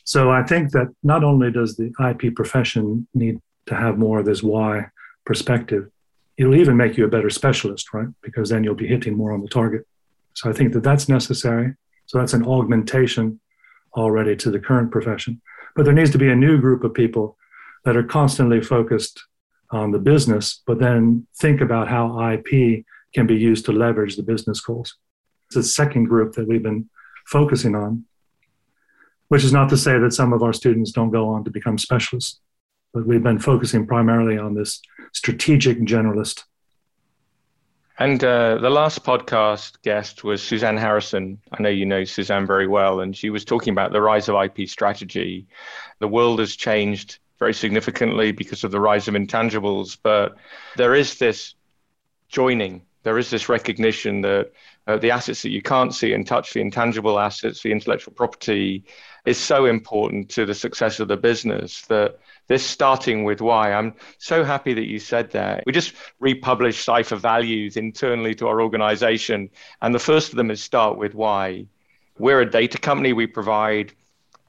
So 0.04 0.30
I 0.30 0.44
think 0.44 0.70
that 0.70 0.88
not 1.02 1.24
only 1.24 1.50
does 1.50 1.76
the 1.76 1.92
IP 2.08 2.34
profession 2.34 3.08
need 3.12 3.40
to 3.66 3.74
have 3.74 3.98
more 3.98 4.20
of 4.20 4.26
this 4.26 4.42
why 4.42 4.86
perspective, 5.26 5.90
it'll 6.36 6.54
even 6.54 6.76
make 6.76 6.96
you 6.96 7.04
a 7.04 7.08
better 7.08 7.30
specialist, 7.30 7.92
right? 7.92 8.08
Because 8.22 8.50
then 8.50 8.62
you'll 8.62 8.74
be 8.74 8.86
hitting 8.86 9.16
more 9.16 9.32
on 9.32 9.42
the 9.42 9.48
target. 9.48 9.86
So 10.34 10.48
I 10.48 10.52
think 10.52 10.72
that 10.74 10.82
that's 10.82 11.08
necessary. 11.08 11.74
So 12.06 12.18
that's 12.18 12.34
an 12.34 12.46
augmentation 12.46 13.40
already 13.96 14.36
to 14.36 14.50
the 14.50 14.58
current 14.58 14.90
profession. 14.90 15.40
But 15.74 15.84
there 15.84 15.94
needs 15.94 16.10
to 16.10 16.18
be 16.18 16.28
a 16.28 16.36
new 16.36 16.58
group 16.60 16.84
of 16.84 16.94
people 16.94 17.36
that 17.84 17.96
are 17.96 18.02
constantly 18.02 18.60
focused 18.60 19.22
on 19.70 19.90
the 19.90 19.98
business, 19.98 20.62
but 20.66 20.78
then 20.78 21.26
think 21.38 21.60
about 21.60 21.88
how 21.88 22.30
IP 22.30 22.84
can 23.14 23.26
be 23.26 23.36
used 23.36 23.64
to 23.66 23.72
leverage 23.72 24.16
the 24.16 24.22
business 24.22 24.60
goals. 24.60 24.96
It's 25.46 25.56
the 25.56 25.62
second 25.62 26.04
group 26.06 26.34
that 26.34 26.48
we've 26.48 26.62
been 26.62 26.88
focusing 27.26 27.74
on, 27.74 28.04
which 29.28 29.44
is 29.44 29.52
not 29.52 29.68
to 29.70 29.76
say 29.76 29.98
that 29.98 30.12
some 30.12 30.32
of 30.32 30.42
our 30.42 30.52
students 30.52 30.92
don't 30.92 31.10
go 31.10 31.28
on 31.28 31.44
to 31.44 31.50
become 31.50 31.78
specialists, 31.78 32.40
but 32.92 33.06
we've 33.06 33.22
been 33.22 33.38
focusing 33.38 33.86
primarily 33.86 34.38
on 34.38 34.54
this 34.54 34.80
strategic 35.12 35.78
generalist. 35.80 36.44
And 37.98 38.22
uh, 38.24 38.58
the 38.58 38.70
last 38.70 39.04
podcast 39.04 39.80
guest 39.82 40.24
was 40.24 40.42
Suzanne 40.42 40.76
Harrison. 40.76 41.40
I 41.52 41.62
know 41.62 41.68
you 41.68 41.86
know 41.86 42.02
Suzanne 42.02 42.44
very 42.44 42.66
well, 42.66 43.00
and 43.00 43.16
she 43.16 43.30
was 43.30 43.44
talking 43.44 43.70
about 43.70 43.92
the 43.92 44.02
rise 44.02 44.28
of 44.28 44.34
IP 44.42 44.68
strategy. 44.68 45.46
The 46.00 46.08
world 46.08 46.40
has 46.40 46.56
changed 46.56 47.18
very 47.44 47.52
significantly 47.52 48.32
because 48.32 48.64
of 48.64 48.70
the 48.70 48.80
rise 48.80 49.06
of 49.06 49.12
intangibles. 49.12 49.98
But 50.02 50.34
there 50.76 50.94
is 50.94 51.18
this 51.18 51.54
joining, 52.28 52.80
there 53.02 53.18
is 53.18 53.28
this 53.28 53.50
recognition 53.50 54.22
that 54.22 54.50
uh, 54.86 54.96
the 54.96 55.10
assets 55.10 55.42
that 55.42 55.50
you 55.50 55.60
can't 55.60 55.94
see 55.94 56.14
and 56.14 56.26
touch, 56.26 56.54
the 56.54 56.62
intangible 56.62 57.18
assets, 57.18 57.62
the 57.62 57.70
intellectual 57.70 58.14
property, 58.14 58.82
is 59.26 59.36
so 59.36 59.66
important 59.66 60.30
to 60.30 60.46
the 60.46 60.54
success 60.54 61.00
of 61.00 61.08
the 61.08 61.18
business 61.18 61.82
that 61.82 62.18
this 62.46 62.64
starting 62.64 63.24
with 63.24 63.42
why. 63.42 63.74
I'm 63.74 63.92
so 64.16 64.42
happy 64.42 64.72
that 64.72 64.88
you 64.88 64.98
said 64.98 65.30
that. 65.32 65.64
We 65.66 65.72
just 65.74 65.92
republished 66.20 66.82
Cipher 66.82 67.16
Values 67.16 67.76
internally 67.76 68.34
to 68.36 68.48
our 68.48 68.62
organization, 68.62 69.50
and 69.82 69.94
the 69.94 70.06
first 70.10 70.30
of 70.30 70.36
them 70.36 70.50
is 70.50 70.62
start 70.62 70.96
with 70.96 71.14
why. 71.14 71.66
We're 72.18 72.40
a 72.40 72.50
data 72.50 72.78
company. 72.78 73.12
We 73.12 73.26
provide 73.26 73.92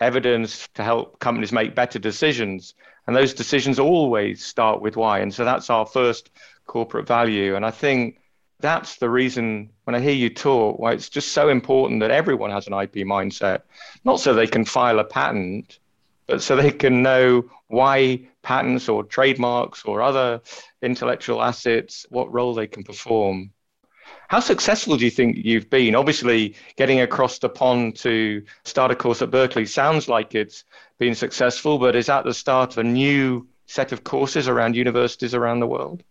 evidence 0.02 0.68
to 0.76 0.84
help 0.84 1.20
companies 1.20 1.52
make 1.52 1.76
better 1.76 2.00
decisions. 2.00 2.74
And 3.08 3.16
those 3.16 3.34
decisions 3.34 3.80
always 3.80 4.44
start 4.44 4.82
with 4.82 4.98
why. 4.98 5.20
And 5.20 5.34
so 5.34 5.46
that's 5.46 5.70
our 5.70 5.86
first 5.86 6.32
corporate 6.66 7.08
value. 7.08 7.56
And 7.56 7.66
I 7.66 7.72
think 7.72 8.20
that's 8.60 8.98
the 8.98 9.10
reason 9.10 9.70
when 9.84 9.96
I 9.96 10.00
hear 10.00 10.14
you 10.14 10.30
talk, 10.30 10.80
why 10.80 10.94
it's 10.94 11.10
just 11.10 11.34
so 11.34 11.50
important 11.50 12.00
that 12.00 12.12
everyone 12.12 12.52
has 12.52 12.68
an 12.68 12.74
IP 12.74 13.06
mindset, 13.06 13.62
not 14.04 14.20
so 14.20 14.34
they 14.34 14.48
can 14.48 14.66
file 14.66 15.00
a 15.00 15.04
patent, 15.04 15.80
but 16.28 16.42
so 16.42 16.56
they 16.56 16.72
can 16.72 17.04
know 17.04 17.44
why 17.68 18.28
patents 18.42 18.90
or 18.90 19.04
trademarks 19.04 19.84
or 19.86 20.02
other 20.02 20.42
intellectual 20.82 21.42
assets, 21.42 22.06
what 22.10 22.34
role 22.34 22.54
they 22.54 22.68
can 22.68 22.84
perform. 22.84 23.52
How 24.28 24.40
successful 24.40 24.98
do 24.98 25.06
you 25.06 25.12
think 25.12 25.38
you've 25.38 25.70
been? 25.70 25.96
Obviously, 25.96 26.56
getting 26.78 27.02
across 27.02 27.40
the 27.40 27.50
pond 27.50 27.96
to 27.98 28.44
start 28.64 28.92
a 28.92 28.96
course 28.96 29.22
at 29.22 29.32
Berkeley 29.32 29.66
sounds 29.66 30.10
like 30.10 30.34
it's 30.34 30.64
been 30.98 31.16
successful, 31.16 31.78
but 31.78 31.96
is 31.96 32.08
that 32.08 32.26
the 32.26 32.34
start 32.34 32.72
of 32.72 32.80
a 32.80 32.84
new 32.84 33.48
set 33.68 33.92
of 33.92 34.04
courses 34.04 34.48
around 34.48 34.76
universities 34.76 35.34
around 35.34 35.60
the 35.60 35.68
world? 35.68 36.04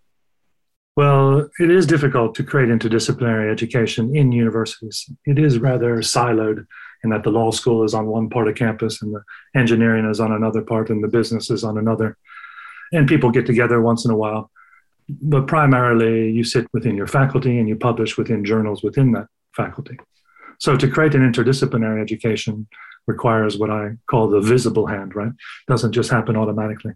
Well, 0.97 1.51
it 1.59 1.71
is 1.71 1.87
difficult 1.87 2.37
to 2.37 2.45
create 2.45 2.69
interdisciplinary 2.69 3.51
education 3.51 4.15
in 4.15 4.31
universities. 4.31 5.11
It 5.27 5.41
is 5.41 5.59
rather 5.59 5.97
siloed 5.97 6.67
in 7.03 7.11
that 7.11 7.25
the 7.25 7.31
law 7.31 7.51
school 7.51 7.83
is 7.83 7.95
on 7.95 8.07
one 8.07 8.31
part 8.31 8.47
of 8.47 8.55
campus 8.55 9.03
and 9.03 9.13
the 9.13 9.23
engineering 9.59 10.09
is 10.09 10.21
on 10.21 10.31
another 10.31 10.63
part 10.63 10.91
and 10.91 11.03
the 11.03 11.09
business 11.09 11.51
is 11.51 11.65
on 11.65 11.79
another. 11.79 12.17
And 12.93 13.09
people 13.09 13.33
get 13.33 13.45
together 13.45 13.81
once 13.81 14.05
in 14.05 14.13
a 14.13 14.17
while 14.17 14.53
but 15.09 15.47
primarily 15.47 16.31
you 16.31 16.45
sit 16.45 16.67
within 16.73 16.97
your 16.97 17.07
faculty 17.07 17.59
and 17.59 17.69
you 17.69 17.77
publish 17.77 18.17
within 18.17 18.45
journals 18.45 18.83
within 18.83 19.13
that 19.13 19.27
faculty. 19.55 19.99
So 20.59 20.77
to 20.77 20.89
create 20.89 21.15
an 21.15 21.31
interdisciplinary 21.31 22.01
education 22.01 22.67
requires 23.07 23.59
what 23.59 23.71
I 23.71 23.93
call 24.11 24.29
the 24.29 24.41
visible 24.41 24.87
hand, 24.87 25.15
right? 25.15 25.29
It 25.29 25.69
doesn't 25.69 25.93
just 25.93 26.11
happen 26.11 26.37
automatically. 26.37 26.93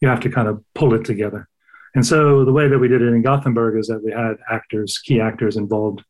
You 0.00 0.08
have 0.08 0.20
to 0.20 0.30
kind 0.30 0.48
of 0.48 0.62
pull 0.74 0.94
it 0.94 1.04
together. 1.04 1.48
And 1.94 2.06
so 2.06 2.44
the 2.44 2.52
way 2.52 2.68
that 2.68 2.78
we 2.78 2.88
did 2.88 3.02
it 3.02 3.08
in 3.08 3.22
Gothenburg 3.22 3.78
is 3.78 3.88
that 3.88 4.04
we 4.04 4.12
had 4.12 4.36
actors, 4.50 4.98
key 4.98 5.20
actors 5.20 5.56
involved 5.56 6.04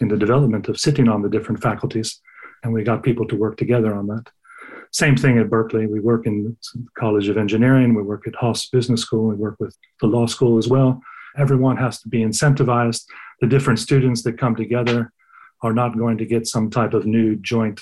in 0.00 0.08
the 0.08 0.16
development 0.16 0.68
of 0.68 0.78
sitting 0.78 1.08
on 1.08 1.22
the 1.22 1.28
different 1.28 1.60
faculties, 1.62 2.20
and 2.62 2.72
we 2.72 2.82
got 2.82 3.02
people 3.02 3.26
to 3.28 3.36
work 3.36 3.56
together 3.56 3.94
on 3.94 4.06
that. 4.06 4.30
Same 4.92 5.16
thing 5.16 5.38
at 5.38 5.50
Berkeley. 5.50 5.86
We 5.86 6.00
work 6.00 6.26
in 6.26 6.56
the 6.74 6.86
College 6.98 7.28
of 7.28 7.36
Engineering, 7.36 7.94
we 7.94 8.02
work 8.02 8.26
at 8.26 8.34
Haas 8.34 8.68
Business 8.68 9.02
School, 9.02 9.28
we 9.28 9.34
work 9.34 9.56
with 9.58 9.76
the 10.00 10.06
law 10.06 10.26
school 10.26 10.58
as 10.58 10.68
well. 10.68 11.00
Everyone 11.36 11.76
has 11.76 12.00
to 12.02 12.08
be 12.08 12.20
incentivized. 12.20 13.04
The 13.40 13.46
different 13.46 13.78
students 13.78 14.22
that 14.22 14.38
come 14.38 14.56
together 14.56 15.12
are 15.62 15.72
not 15.72 15.96
going 15.98 16.18
to 16.18 16.26
get 16.26 16.46
some 16.46 16.70
type 16.70 16.94
of 16.94 17.06
new 17.06 17.36
joint 17.36 17.80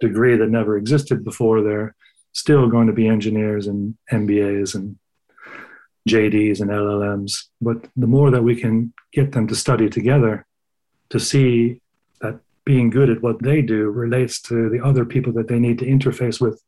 degree 0.00 0.36
that 0.36 0.50
never 0.50 0.76
existed 0.76 1.24
before. 1.24 1.62
They're 1.62 1.94
still 2.32 2.68
going 2.68 2.86
to 2.88 2.92
be 2.92 3.08
engineers 3.08 3.66
and 3.66 3.96
MBAs 4.10 4.74
and 4.74 4.98
JDs 6.08 6.60
and 6.60 6.70
LLMs. 6.70 7.32
But 7.60 7.88
the 7.96 8.06
more 8.06 8.30
that 8.30 8.42
we 8.42 8.56
can 8.56 8.92
get 9.12 9.32
them 9.32 9.46
to 9.48 9.54
study 9.54 9.88
together, 9.88 10.46
to 11.10 11.20
see 11.20 11.81
being 12.64 12.90
good 12.90 13.10
at 13.10 13.22
what 13.22 13.42
they 13.42 13.60
do 13.62 13.90
relates 13.90 14.40
to 14.42 14.70
the 14.70 14.80
other 14.84 15.04
people 15.04 15.32
that 15.32 15.48
they 15.48 15.58
need 15.58 15.78
to 15.80 15.86
interface 15.86 16.40
with 16.40 16.62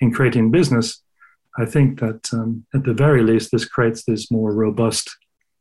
in 0.00 0.12
creating 0.12 0.50
business, 0.50 1.02
I 1.58 1.66
think 1.66 2.00
that 2.00 2.32
um, 2.32 2.64
at 2.74 2.84
the 2.84 2.94
very 2.94 3.22
least, 3.22 3.50
this 3.50 3.64
creates 3.64 4.04
this 4.04 4.30
more 4.30 4.52
robust, 4.52 5.10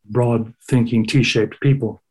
broad 0.05 0.53
thinking, 0.69 1.05
T 1.05 1.23
shaped 1.23 1.59
people. 1.59 2.01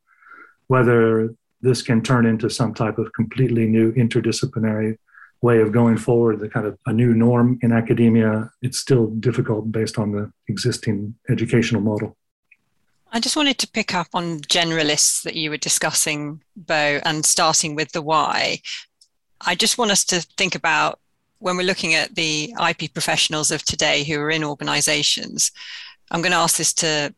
Whether 0.67 1.35
this 1.61 1.83
can 1.83 2.03
turn 2.03 2.27
into 2.27 2.51
some 2.51 2.75
type 2.75 2.99
of 2.99 3.13
completely 3.13 3.67
new 3.67 3.93
interdisciplinary 3.93 4.99
way 5.41 5.61
of 5.61 5.73
going 5.73 5.97
forward, 5.97 6.41
the 6.41 6.49
kind 6.49 6.67
of 6.67 6.77
a 6.87 6.93
new 6.93 7.15
norm 7.15 7.59
in 7.63 7.73
academia, 7.73 8.51
it's 8.61 8.79
still 8.79 9.07
difficult 9.07 9.71
based 9.71 9.99
on 9.99 10.13
the 10.13 10.31
existing 10.49 11.15
educational 11.31 11.81
model. 11.81 12.17
I 13.11 13.21
just 13.21 13.37
wanted 13.37 13.59
to 13.59 13.69
pick 13.69 13.95
up 13.95 14.09
on 14.13 14.41
generalists 14.41 15.23
that 15.23 15.35
you 15.35 15.49
were 15.51 15.57
discussing, 15.57 16.43
Bo, 16.57 17.01
and 17.05 17.25
starting 17.25 17.75
with 17.75 17.93
the 17.93 18.03
why. 18.03 18.61
I 19.41 19.55
just 19.55 19.79
want 19.79 19.91
us 19.91 20.05
to 20.07 20.21
think 20.37 20.55
about 20.55 21.01
when 21.39 21.57
we're 21.57 21.63
looking 21.63 21.95
at 21.95 22.17
the 22.17 22.53
IP 22.69 22.93
professionals 22.93 23.51
of 23.51 23.63
today 23.63 24.05
who 24.05 24.21
are 24.21 24.31
in 24.31 24.45
organizations. 24.45 25.53
I'm 26.11 26.21
going 26.21 26.33
to 26.33 26.39
ask 26.39 26.59
this 26.59 26.75
to 26.75 27.15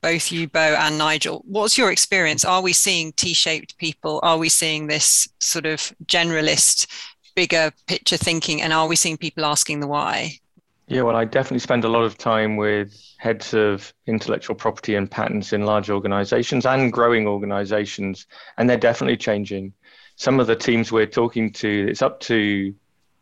both 0.00 0.32
you, 0.32 0.48
Bo, 0.48 0.76
and 0.78 0.98
Nigel. 0.98 1.44
What's 1.46 1.78
your 1.78 1.92
experience? 1.92 2.44
Are 2.44 2.62
we 2.62 2.72
seeing 2.72 3.12
T 3.12 3.32
shaped 3.32 3.78
people? 3.78 4.18
Are 4.24 4.38
we 4.38 4.48
seeing 4.48 4.86
this 4.86 5.28
sort 5.40 5.66
of 5.66 5.92
generalist, 6.06 6.86
bigger 7.36 7.72
picture 7.86 8.16
thinking? 8.16 8.62
And 8.62 8.72
are 8.72 8.88
we 8.88 8.96
seeing 8.96 9.16
people 9.16 9.44
asking 9.44 9.80
the 9.80 9.86
why? 9.86 10.38
Yeah, 10.90 11.02
well, 11.02 11.16
I 11.16 11.26
definitely 11.26 11.58
spend 11.58 11.84
a 11.84 11.88
lot 11.88 12.04
of 12.04 12.16
time 12.16 12.56
with 12.56 12.98
heads 13.18 13.52
of 13.52 13.92
intellectual 14.06 14.56
property 14.56 14.94
and 14.94 15.10
patents 15.10 15.52
in 15.52 15.66
large 15.66 15.90
organizations 15.90 16.64
and 16.64 16.90
growing 16.90 17.26
organizations, 17.26 18.26
and 18.56 18.70
they're 18.70 18.78
definitely 18.78 19.18
changing. 19.18 19.74
Some 20.16 20.40
of 20.40 20.46
the 20.46 20.56
teams 20.56 20.90
we're 20.90 21.04
talking 21.04 21.52
to, 21.52 21.88
it's 21.90 22.00
up 22.00 22.20
to 22.20 22.74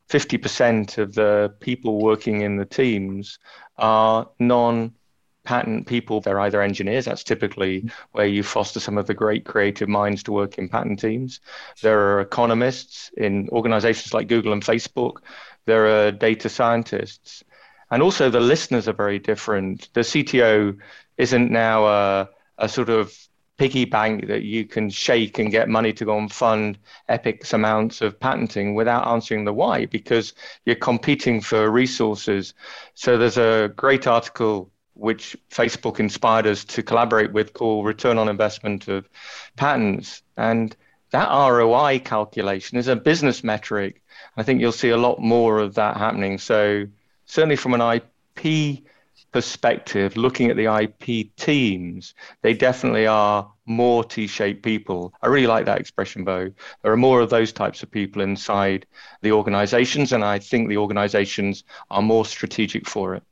50% 0.09 0.99
of 0.99 1.15
the 1.15 1.53
people 1.59 1.99
working 1.99 2.43
in 2.43 2.57
the 2.57 2.65
teams 2.65 3.41
are 3.79 4.29
non 4.39 4.95
patent 5.43 5.89
people. 5.89 6.21
They're 6.21 6.41
either 6.41 6.63
engineers, 6.63 7.07
that's 7.07 7.25
typically 7.25 7.91
where 8.13 8.27
you 8.27 8.45
foster 8.45 8.79
some 8.79 8.97
of 8.97 9.09
the 9.09 9.15
great 9.15 9.45
creative 9.45 9.89
minds 9.89 10.23
to 10.25 10.33
work 10.33 10.57
in 10.57 10.69
patent 10.69 11.01
teams. 11.01 11.41
There 11.83 11.99
are 11.99 12.21
economists 12.21 13.11
in 13.17 13.49
organizations 13.49 14.15
like 14.15 14.29
Google 14.29 14.53
and 14.53 14.65
Facebook. 14.65 15.17
There 15.65 15.87
are 15.87 16.13
data 16.13 16.49
scientists. 16.49 17.43
And 17.91 18.03
also, 18.03 18.31
the 18.31 18.41
listeners 18.41 18.89
are 18.89 18.93
very 18.93 19.19
different. 19.19 19.89
The 19.93 20.01
CTO 20.01 20.79
isn't 21.19 21.51
now 21.51 21.87
a, 21.87 22.29
a 22.59 22.69
sort 22.69 22.89
of 22.89 23.17
piggy 23.57 23.85
bank 23.85 24.27
that 24.27 24.43
you 24.43 24.67
can 24.67 24.91
shake 24.91 25.39
and 25.39 25.51
get 25.51 25.69
money 25.69 25.93
to 25.93 26.05
go 26.05 26.19
and 26.19 26.31
fund 26.31 26.79
epic 27.09 27.51
amounts 27.53 28.03
of 28.03 28.21
patenting 28.21 28.75
without 28.75 29.07
answering 29.07 29.45
the 29.45 29.53
why 29.53 29.87
because 29.87 30.35
you're 30.65 30.77
competing 30.77 31.41
for 31.41 31.71
resources. 31.71 32.55
So 32.95 33.17
there's 33.17 33.39
a 33.39 33.73
great 33.75 34.07
article 34.07 34.71
which 34.95 35.37
Facebook 35.51 36.01
inspired 36.01 36.47
us 36.47 36.65
to 36.65 36.83
collaborate 36.83 37.33
with 37.33 37.53
called 37.53 37.87
Return 37.87 38.19
on 38.19 38.29
Investment 38.29 38.89
of 38.89 39.09
Patents. 39.57 40.23
And 40.37 40.75
that 41.11 41.29
ROI 41.29 42.01
calculation 42.01 42.79
is 42.79 42.89
a 42.89 42.97
business 42.97 43.45
metric. 43.45 44.03
I 44.37 44.43
think 44.43 44.61
you'll 44.61 44.73
see 44.73 44.91
a 44.91 44.97
lot 44.97 45.21
more 45.21 45.59
of 45.59 45.75
that 45.75 45.97
happening. 45.97 46.39
So 46.39 46.87
certainly 47.27 47.57
from 47.57 47.75
an 47.75 48.01
IP 48.37 48.85
perspective, 49.33 50.17
looking 50.17 50.51
at 50.51 50.57
the 50.57 50.65
IP 50.65 51.35
teams, 51.37 52.15
they 52.43 52.55
definitely 52.55 53.07
are 53.07 53.53
more 53.67 54.03
T-shaped 54.05 54.63
people. 54.63 55.13
I 55.23 55.27
really 55.27 55.47
like 55.47 55.67
that 55.67 55.81
expression, 55.81 56.25
Bo. 56.25 56.51
There 56.83 56.93
are 56.93 56.97
more 56.97 57.21
of 57.21 57.31
those 57.31 57.53
types 57.53 57.83
of 57.83 57.91
people 57.91 58.23
inside 58.23 58.87
the 59.23 59.33
organizations, 59.33 60.13
and 60.13 60.25
I 60.25 60.39
think 60.39 60.69
the 60.69 60.79
organizations 60.79 61.65
are 61.91 62.03
more 62.03 62.25
strategic 62.25 62.89
for 62.89 63.15
it. 63.15 63.23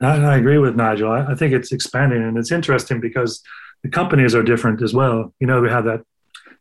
I, 0.00 0.16
I 0.16 0.36
agree 0.36 0.58
with 0.58 0.76
Nigel. 0.76 1.10
I, 1.10 1.24
I 1.32 1.34
think 1.34 1.52
it's 1.52 1.72
expanding, 1.72 2.22
and 2.22 2.36
it's 2.36 2.52
interesting 2.52 3.00
because 3.00 3.42
the 3.82 3.88
companies 3.88 4.34
are 4.34 4.42
different 4.42 4.82
as 4.82 4.94
well. 4.94 5.32
You 5.40 5.46
know, 5.46 5.60
we 5.60 5.68
have 5.68 5.84
that 5.84 6.02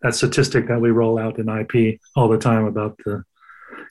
that 0.02 0.14
statistic 0.14 0.68
that 0.68 0.80
we 0.80 0.92
roll 0.92 1.18
out 1.18 1.40
in 1.40 1.50
IP 1.50 2.00
all 2.16 2.28
the 2.28 2.38
time 2.38 2.66
about 2.66 2.98
the 3.06 3.24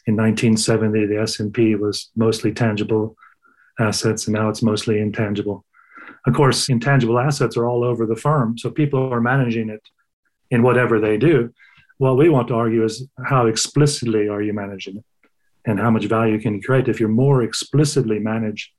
in 0.06 0.16
1970 0.16 1.06
the 1.06 1.20
S&P 1.20 1.74
was 1.74 2.10
mostly 2.16 2.52
tangible 2.52 3.16
assets, 3.78 4.26
and 4.26 4.34
now 4.34 4.48
it's 4.48 4.62
mostly 4.62 5.00
intangible. 5.00 5.64
Of 6.26 6.34
course, 6.34 6.68
intangible 6.68 7.18
assets 7.18 7.56
are 7.56 7.66
all 7.66 7.84
over 7.84 8.06
the 8.06 8.16
firm, 8.16 8.56
so 8.56 8.70
people 8.70 9.12
are 9.12 9.20
managing 9.20 9.68
it 9.68 9.82
in 10.50 10.62
whatever 10.62 11.00
they 11.00 11.16
do. 11.16 11.52
What 11.98 12.16
we 12.16 12.28
want 12.28 12.48
to 12.48 12.54
argue 12.54 12.84
is 12.84 13.06
how 13.24 13.46
explicitly 13.46 14.28
are 14.28 14.42
you 14.42 14.52
managing 14.52 14.98
it, 14.98 15.04
and 15.66 15.78
how 15.78 15.90
much 15.90 16.04
value 16.06 16.40
can 16.40 16.54
you 16.54 16.62
create 16.62 16.88
if 16.88 17.00
you 17.00 17.08
more 17.08 17.42
explicitly 17.42 18.18
manage 18.18 18.72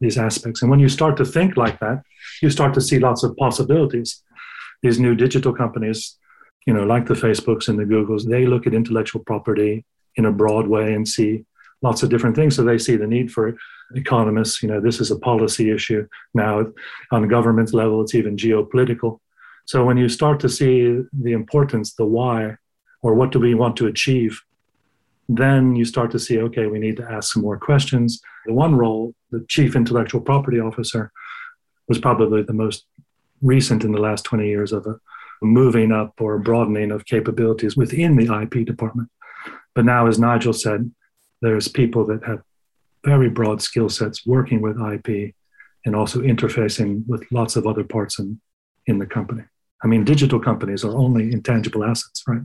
these 0.00 0.18
aspects. 0.18 0.62
And 0.62 0.70
when 0.70 0.80
you 0.80 0.88
start 0.88 1.16
to 1.18 1.24
think 1.24 1.56
like 1.56 1.78
that, 1.80 2.02
you 2.42 2.50
start 2.50 2.74
to 2.74 2.80
see 2.80 2.98
lots 2.98 3.22
of 3.22 3.36
possibilities. 3.36 4.22
These 4.82 4.98
new 4.98 5.14
digital 5.14 5.52
companies, 5.52 6.16
you 6.66 6.72
know, 6.72 6.84
like 6.84 7.06
the 7.06 7.14
Facebooks 7.14 7.68
and 7.68 7.78
the 7.78 7.84
Googles, 7.84 8.26
they 8.26 8.46
look 8.46 8.66
at 8.66 8.74
intellectual 8.74 9.22
property 9.22 9.84
in 10.16 10.24
a 10.26 10.32
broad 10.32 10.66
way 10.66 10.94
and 10.94 11.06
see 11.06 11.44
lots 11.82 12.02
of 12.02 12.10
different 12.10 12.36
things. 12.36 12.56
So 12.56 12.62
they 12.62 12.78
see 12.78 12.96
the 12.96 13.06
need 13.06 13.32
for 13.32 13.56
economists. 13.94 14.62
You 14.62 14.68
know, 14.68 14.80
this 14.80 15.00
is 15.00 15.10
a 15.10 15.18
policy 15.18 15.70
issue 15.70 16.06
now 16.34 16.66
on 17.10 17.28
government 17.28 17.72
level. 17.72 18.02
It's 18.02 18.14
even 18.14 18.36
geopolitical. 18.36 19.20
So 19.66 19.84
when 19.84 19.96
you 19.96 20.08
start 20.08 20.40
to 20.40 20.48
see 20.48 21.00
the 21.12 21.32
importance, 21.32 21.94
the 21.94 22.04
why, 22.04 22.56
or 23.02 23.14
what 23.14 23.32
do 23.32 23.38
we 23.38 23.54
want 23.54 23.76
to 23.76 23.86
achieve, 23.86 24.40
then 25.28 25.76
you 25.76 25.84
start 25.84 26.10
to 26.10 26.18
see, 26.18 26.40
okay, 26.40 26.66
we 26.66 26.80
need 26.80 26.96
to 26.96 27.08
ask 27.08 27.32
some 27.32 27.42
more 27.42 27.58
questions. 27.58 28.20
The 28.46 28.52
one 28.52 28.74
role, 28.74 29.14
the 29.30 29.44
chief 29.48 29.76
intellectual 29.76 30.20
property 30.20 30.58
officer, 30.58 31.12
was 31.88 31.98
probably 31.98 32.42
the 32.42 32.52
most 32.52 32.84
recent 33.42 33.84
in 33.84 33.92
the 33.92 34.00
last 34.00 34.24
20 34.24 34.46
years 34.46 34.72
of 34.72 34.86
a 34.86 34.98
moving 35.42 35.92
up 35.92 36.14
or 36.20 36.38
broadening 36.38 36.90
of 36.90 37.06
capabilities 37.06 37.76
within 37.76 38.16
the 38.16 38.42
IP 38.42 38.66
department. 38.66 39.08
But 39.74 39.84
now, 39.84 40.06
as 40.06 40.18
Nigel 40.18 40.52
said, 40.52 40.90
there's 41.40 41.68
people 41.68 42.06
that 42.06 42.24
have 42.24 42.42
very 43.04 43.30
broad 43.30 43.62
skill 43.62 43.88
sets 43.88 44.26
working 44.26 44.60
with 44.60 44.80
IP 44.80 45.34
and 45.86 45.96
also 45.96 46.20
interfacing 46.20 47.06
with 47.06 47.24
lots 47.32 47.56
of 47.56 47.66
other 47.66 47.84
parts 47.84 48.18
in, 48.18 48.40
in 48.86 48.98
the 48.98 49.06
company. 49.06 49.42
I 49.82 49.86
mean, 49.86 50.04
digital 50.04 50.38
companies 50.38 50.84
are 50.84 50.94
only 50.94 51.32
intangible 51.32 51.84
assets, 51.84 52.22
right? 52.26 52.42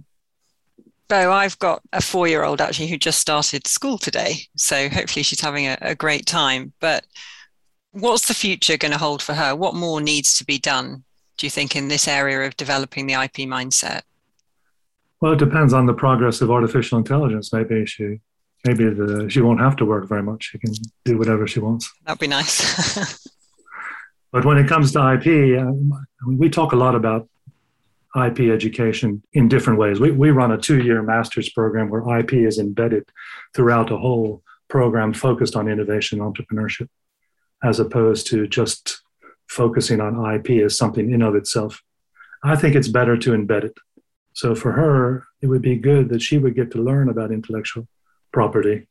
Bo, 1.08 1.32
I've 1.32 1.60
got 1.60 1.82
a 1.94 2.02
four 2.02 2.28
year 2.28 2.44
old 2.44 2.62
actually 2.62 2.88
who 2.88 2.98
just 2.98 3.20
started 3.20 3.68
school 3.68 3.98
today. 3.98 4.36
So 4.56 4.90
hopefully 4.90 5.24
she's 5.24 5.42
having 5.42 5.68
a, 5.68 5.78
a 5.82 5.96
great 5.96 6.26
time. 6.26 6.74
But 6.80 7.06
what's 7.92 8.28
the 8.28 8.34
future 8.34 8.78
going 8.78 8.92
to 8.92 8.98
hold 8.98 9.22
for 9.22 9.34
her? 9.34 9.56
What 9.56 9.76
more 9.76 10.02
needs 10.02 10.38
to 10.38 10.46
be 10.46 10.58
done, 10.58 11.04
do 11.38 11.46
you 11.46 11.52
think, 11.52 11.76
in 11.76 11.90
this 11.90 12.08
area 12.08 12.48
of 12.48 12.58
developing 12.58 13.06
the 13.06 13.14
IP 13.14 13.48
mindset? 13.48 14.02
Well, 15.22 15.34
it 15.34 15.40
depends 15.40 15.74
on 15.74 15.86
the 15.86 15.94
progress 15.94 16.42
of 16.42 16.52
artificial 16.52 16.98
intelligence. 16.98 17.54
Maybe 17.54 17.86
she 17.86 18.20
maybe 18.66 18.90
the, 18.90 19.30
she 19.30 19.42
won't 19.42 19.60
have 19.60 19.76
to 19.78 19.86
work 19.86 20.08
very 20.08 20.24
much. 20.24 20.50
She 20.52 20.60
can 20.60 20.74
do 21.06 21.18
whatever 21.18 21.48
she 21.48 21.60
wants. 21.60 21.92
That'd 22.06 22.20
be 22.20 22.28
nice. 22.28 22.98
but 24.32 24.44
when 24.44 24.58
it 24.58 24.68
comes 24.68 24.92
to 24.94 25.14
IP, 25.14 25.60
um, 25.60 25.92
we 26.28 26.50
talk 26.50 26.74
a 26.74 26.76
lot 26.76 26.96
about 26.96 27.30
IP 28.16 28.52
education 28.52 29.22
in 29.34 29.48
different 29.48 29.78
ways. 29.78 30.00
We, 30.00 30.12
we 30.12 30.32
run 30.32 30.52
a 30.52 30.58
two 30.58 30.84
year 30.84 31.02
master's 31.04 31.50
program 31.50 31.90
where 31.90 32.20
IP 32.20 32.34
is 32.34 32.60
embedded 32.60 33.10
throughout 33.54 33.92
a 33.92 33.98
whole 33.98 34.42
program 34.68 35.14
focused 35.14 35.56
on 35.56 35.68
innovation 35.68 36.20
and 36.20 36.34
entrepreneurship, 36.34 36.90
as 37.64 37.80
opposed 37.80 38.28
to 38.28 38.48
just 38.48 39.02
focusing 39.48 40.02
on 40.02 40.34
IP 40.36 40.64
as 40.64 40.78
something 40.78 41.12
in 41.12 41.22
of 41.22 41.36
itself. 41.36 41.82
I 42.44 42.56
think 42.56 42.76
it's 42.76 42.88
better 42.88 43.18
to 43.18 43.32
embed 43.32 43.66
it. 43.66 43.78
So 44.36 44.54
for 44.54 44.74
her, 44.74 45.28
it 45.42 45.48
would 45.48 45.62
be 45.62 45.78
good 45.78 46.10
that 46.10 46.22
she 46.22 46.38
would 46.38 46.56
get 46.56 46.70
to 46.72 46.84
learn 46.84 47.10
about 47.10 47.32
intellectual 47.32 47.88
property 48.34 48.88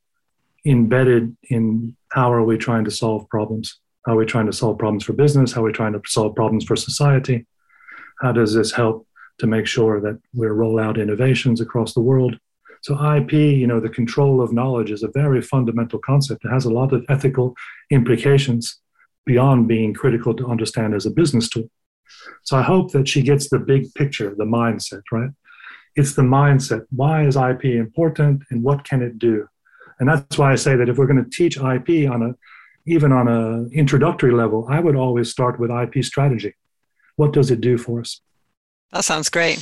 embedded 0.64 1.36
in 1.50 1.94
how 2.12 2.32
are 2.32 2.42
we 2.42 2.56
trying 2.56 2.84
to 2.86 2.90
solve 2.90 3.28
problems? 3.28 3.78
How 4.06 4.14
are 4.14 4.16
we 4.16 4.24
trying 4.24 4.46
to 4.46 4.54
solve 4.54 4.78
problems 4.78 5.04
for 5.04 5.12
business? 5.12 5.52
How 5.52 5.60
are 5.60 5.64
we 5.64 5.72
trying 5.72 5.92
to 5.92 6.00
solve 6.06 6.34
problems 6.34 6.64
for 6.64 6.76
society? 6.76 7.46
How 8.20 8.32
does 8.32 8.54
this 8.54 8.72
help 8.72 9.06
to 9.38 9.46
make 9.46 9.66
sure 9.66 10.00
that 10.00 10.18
we 10.32 10.46
roll 10.46 10.80
out 10.80 10.98
innovations 10.98 11.60
across 11.60 11.92
the 11.92 12.00
world? 12.00 12.38
So 12.80 12.94
IP, 13.14 13.32
you 13.32 13.66
know, 13.66 13.80
the 13.80 13.90
control 13.90 14.40
of 14.40 14.52
knowledge 14.52 14.90
is 14.90 15.02
a 15.02 15.08
very 15.08 15.42
fundamental 15.42 15.98
concept. 15.98 16.46
It 16.46 16.50
has 16.50 16.64
a 16.64 16.72
lot 16.72 16.94
of 16.94 17.04
ethical 17.10 17.54
implications 17.90 18.80
beyond 19.26 19.68
being 19.68 19.92
critical 19.92 20.34
to 20.34 20.46
understand 20.46 20.94
as 20.94 21.04
a 21.04 21.10
business 21.10 21.50
tool. 21.50 21.68
So 22.42 22.56
I 22.56 22.62
hope 22.62 22.92
that 22.92 23.08
she 23.08 23.22
gets 23.22 23.48
the 23.48 23.58
big 23.58 23.92
picture, 23.94 24.34
the 24.36 24.44
mindset, 24.44 25.02
right? 25.10 25.30
It's 25.96 26.14
the 26.14 26.22
mindset. 26.22 26.86
Why 26.90 27.24
is 27.24 27.36
IP 27.36 27.64
important 27.64 28.42
and 28.50 28.62
what 28.62 28.84
can 28.84 29.02
it 29.02 29.18
do? 29.18 29.48
And 30.00 30.08
that's 30.08 30.38
why 30.38 30.52
I 30.52 30.56
say 30.56 30.76
that 30.76 30.88
if 30.88 30.98
we're 30.98 31.06
going 31.06 31.24
to 31.24 31.30
teach 31.30 31.56
IP 31.56 32.10
on 32.10 32.22
a 32.22 32.34
even 32.86 33.12
on 33.12 33.28
an 33.28 33.70
introductory 33.72 34.32
level, 34.32 34.66
I 34.68 34.80
would 34.80 34.96
always 34.96 35.30
start 35.30 35.58
with 35.58 35.70
IP 35.70 36.04
strategy. 36.04 36.54
What 37.16 37.32
does 37.32 37.50
it 37.50 37.60
do 37.60 37.78
for 37.78 38.00
us? 38.00 38.20
That 38.92 39.04
sounds 39.04 39.30
great. 39.30 39.58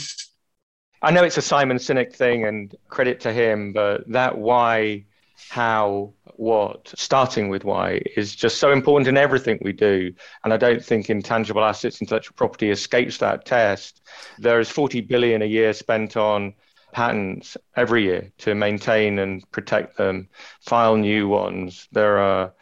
I 1.03 1.11
know 1.11 1.25
it's 1.25 1.37
a 1.37 1.43
Simon 1.43 1.77
Sinek 1.77 2.15
thing 2.15 2.45
and 2.45 2.75
credit 2.89 3.21
to 3.21 3.33
him, 3.33 3.73
but 3.73 4.09
that 4.11 4.39
why, 4.39 5.05
how, 5.51 6.13
what, 6.37 6.93
starting 6.97 7.49
with 7.49 7.65
why 7.65 8.01
is 8.17 8.35
just 8.35 8.59
so 8.59 8.73
important 8.73 9.09
in 9.09 9.17
everything 9.17 9.59
we 9.63 9.73
do. 9.73 10.13
And 10.45 10.53
I 10.53 10.57
don't 10.57 10.85
think 10.85 11.11
intangible 11.11 11.65
assets, 11.65 12.01
intellectual 12.01 12.35
property 12.35 12.71
escapes 12.71 13.19
that 13.19 13.45
test. 13.45 14.01
There 14.39 14.61
is 14.61 14.71
40 14.71 15.03
billion 15.03 15.43
a 15.43 15.47
year 15.47 15.73
spent 15.73 16.17
on 16.17 16.55
patents 16.93 17.57
every 17.77 18.05
year 18.05 18.31
to 18.39 18.55
maintain 18.55 19.19
and 19.19 19.51
protect 19.51 19.97
them, 19.97 20.29
file 20.61 20.97
new 20.97 21.29
ones. 21.29 21.89
There 21.93 22.19
are 22.19 22.53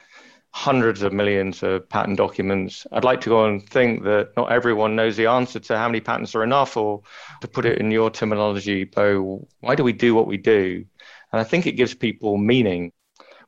hundreds 0.53 1.03
of 1.03 1.13
millions 1.13 1.63
of 1.63 1.89
patent 1.89 2.17
documents. 2.17 2.87
I'd 2.93 3.05
like 3.05 3.21
to 3.23 3.29
go 3.29 3.45
and 3.45 3.63
think 3.69 4.03
that 4.05 4.31
not 4.37 4.51
everyone 4.51 4.97
knows 4.97 5.17
the 5.17 5.27
answer 5.27 5.61
to 5.61 5.79
how 5.79 5.87
many 5.89 6.01
patents 6.01 6.35
are 6.35 6.43
enough, 6.43 6.77
or 6.77 7.03
to 7.41 7.49
put 7.49 7.65
it 7.65 7.79
in 7.79 7.91
your 7.91 8.11
terminology, 8.11 8.85
Bo, 8.85 9.47
why 9.61 9.75
do 9.75 9.85
we 9.85 9.93
do 9.93 10.15
what 10.15 10.27
we 10.27 10.37
do? 10.37 10.85
And 11.33 11.41
I 11.41 11.45
think 11.45 11.67
it 11.67 11.73
gives 11.73 11.95
people 11.95 12.37
meaning 12.37 12.93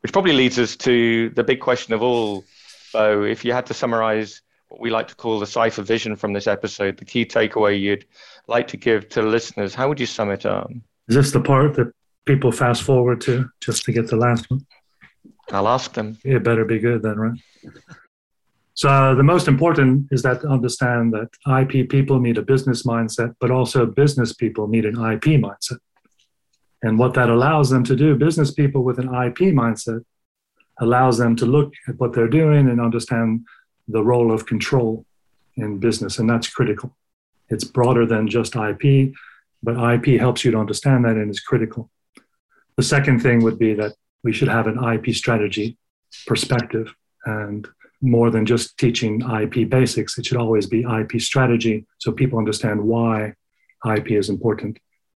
which 0.02 0.12
probably 0.12 0.32
leads 0.32 0.58
us 0.58 0.76
to 0.76 1.30
the 1.30 1.44
big 1.44 1.60
question 1.60 1.94
of 1.94 2.02
all, 2.02 2.44
So, 2.90 3.22
If 3.22 3.44
you 3.44 3.52
had 3.52 3.66
to 3.66 3.74
summarize 3.74 4.42
what 4.68 4.80
we 4.80 4.90
like 4.90 5.08
to 5.08 5.14
call 5.14 5.38
the 5.38 5.46
cipher 5.46 5.82
vision 5.82 6.16
from 6.16 6.32
this 6.32 6.46
episode, 6.46 6.98
the 6.98 7.04
key 7.04 7.24
takeaway 7.24 7.80
you'd 7.80 8.04
like 8.48 8.66
to 8.68 8.76
give 8.76 9.08
to 9.10 9.22
listeners, 9.22 9.74
how 9.74 9.88
would 9.88 10.00
you 10.00 10.06
sum 10.06 10.30
it 10.30 10.44
up? 10.44 10.70
Is 11.08 11.16
this 11.16 11.30
the 11.30 11.40
part 11.40 11.74
that 11.74 11.92
people 12.26 12.52
fast 12.52 12.82
forward 12.82 13.20
to 13.22 13.48
just 13.60 13.84
to 13.84 13.92
get 13.92 14.08
the 14.08 14.16
last 14.16 14.50
one? 14.50 14.66
I'll 15.52 15.68
ask 15.68 15.92
them. 15.94 16.18
It 16.24 16.42
better 16.42 16.64
be 16.64 16.78
good 16.78 17.02
then, 17.02 17.16
right? 17.18 17.38
So 18.74 18.88
uh, 18.88 19.14
the 19.14 19.22
most 19.22 19.48
important 19.48 20.08
is 20.10 20.22
that 20.22 20.40
to 20.40 20.48
understand 20.48 21.12
that 21.12 21.28
IP 21.60 21.88
people 21.88 22.18
need 22.18 22.38
a 22.38 22.42
business 22.42 22.82
mindset, 22.82 23.34
but 23.38 23.50
also 23.50 23.86
business 23.86 24.32
people 24.32 24.66
need 24.66 24.84
an 24.84 24.94
IP 24.94 25.40
mindset. 25.40 25.78
And 26.82 26.98
what 26.98 27.14
that 27.14 27.30
allows 27.30 27.70
them 27.70 27.84
to 27.84 27.96
do, 27.96 28.16
business 28.16 28.50
people 28.50 28.82
with 28.82 28.98
an 28.98 29.06
IP 29.06 29.54
mindset, 29.54 30.04
allows 30.80 31.18
them 31.18 31.36
to 31.36 31.46
look 31.46 31.72
at 31.88 31.98
what 31.98 32.12
they're 32.12 32.28
doing 32.28 32.68
and 32.68 32.80
understand 32.80 33.46
the 33.88 34.02
role 34.02 34.32
of 34.32 34.46
control 34.46 35.06
in 35.56 35.78
business. 35.78 36.18
And 36.18 36.28
that's 36.28 36.48
critical. 36.48 36.96
It's 37.48 37.64
broader 37.64 38.06
than 38.06 38.28
just 38.28 38.56
IP, 38.56 39.12
but 39.62 39.94
IP 39.94 40.18
helps 40.18 40.44
you 40.44 40.50
to 40.50 40.58
understand 40.58 41.04
that 41.04 41.16
and 41.16 41.30
is 41.30 41.40
critical. 41.40 41.90
The 42.76 42.82
second 42.82 43.20
thing 43.20 43.42
would 43.42 43.58
be 43.58 43.74
that 43.74 43.94
we 44.24 44.32
should 44.32 44.48
have 44.48 44.66
an 44.66 44.82
IP 44.82 45.14
strategy 45.14 45.76
perspective 46.26 46.94
and 47.26 47.68
more 48.00 48.30
than 48.30 48.46
just 48.46 48.76
teaching 48.78 49.22
IP 49.22 49.68
basics. 49.68 50.18
It 50.18 50.26
should 50.26 50.38
always 50.38 50.66
be 50.66 50.82
IP 50.82 51.20
strategy 51.20 51.86
so 51.98 52.10
people 52.10 52.38
understand 52.38 52.82
why 52.82 53.34
IP 53.86 54.12
is 54.12 54.28
important 54.28 54.78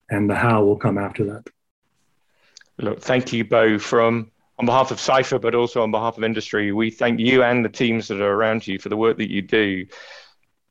and 0.09 0.29
the 0.29 0.35
how 0.35 0.63
will 0.63 0.77
come 0.77 0.97
after 0.97 1.23
that. 1.25 1.47
Look, 2.79 3.01
thank 3.01 3.31
you, 3.31 3.43
Bo, 3.43 3.77
from 3.77 4.31
on 4.59 4.65
behalf 4.65 4.91
of 4.91 4.99
Cipher, 4.99 5.39
but 5.39 5.55
also 5.55 5.81
on 5.81 5.91
behalf 5.91 6.17
of 6.17 6.23
industry. 6.23 6.71
We 6.71 6.91
thank 6.91 7.19
you 7.19 7.43
and 7.43 7.65
the 7.65 7.69
teams 7.69 8.07
that 8.07 8.21
are 8.21 8.33
around 8.33 8.67
you 8.67 8.79
for 8.79 8.89
the 8.89 8.97
work 8.97 9.17
that 9.17 9.31
you 9.31 9.41
do. 9.41 9.85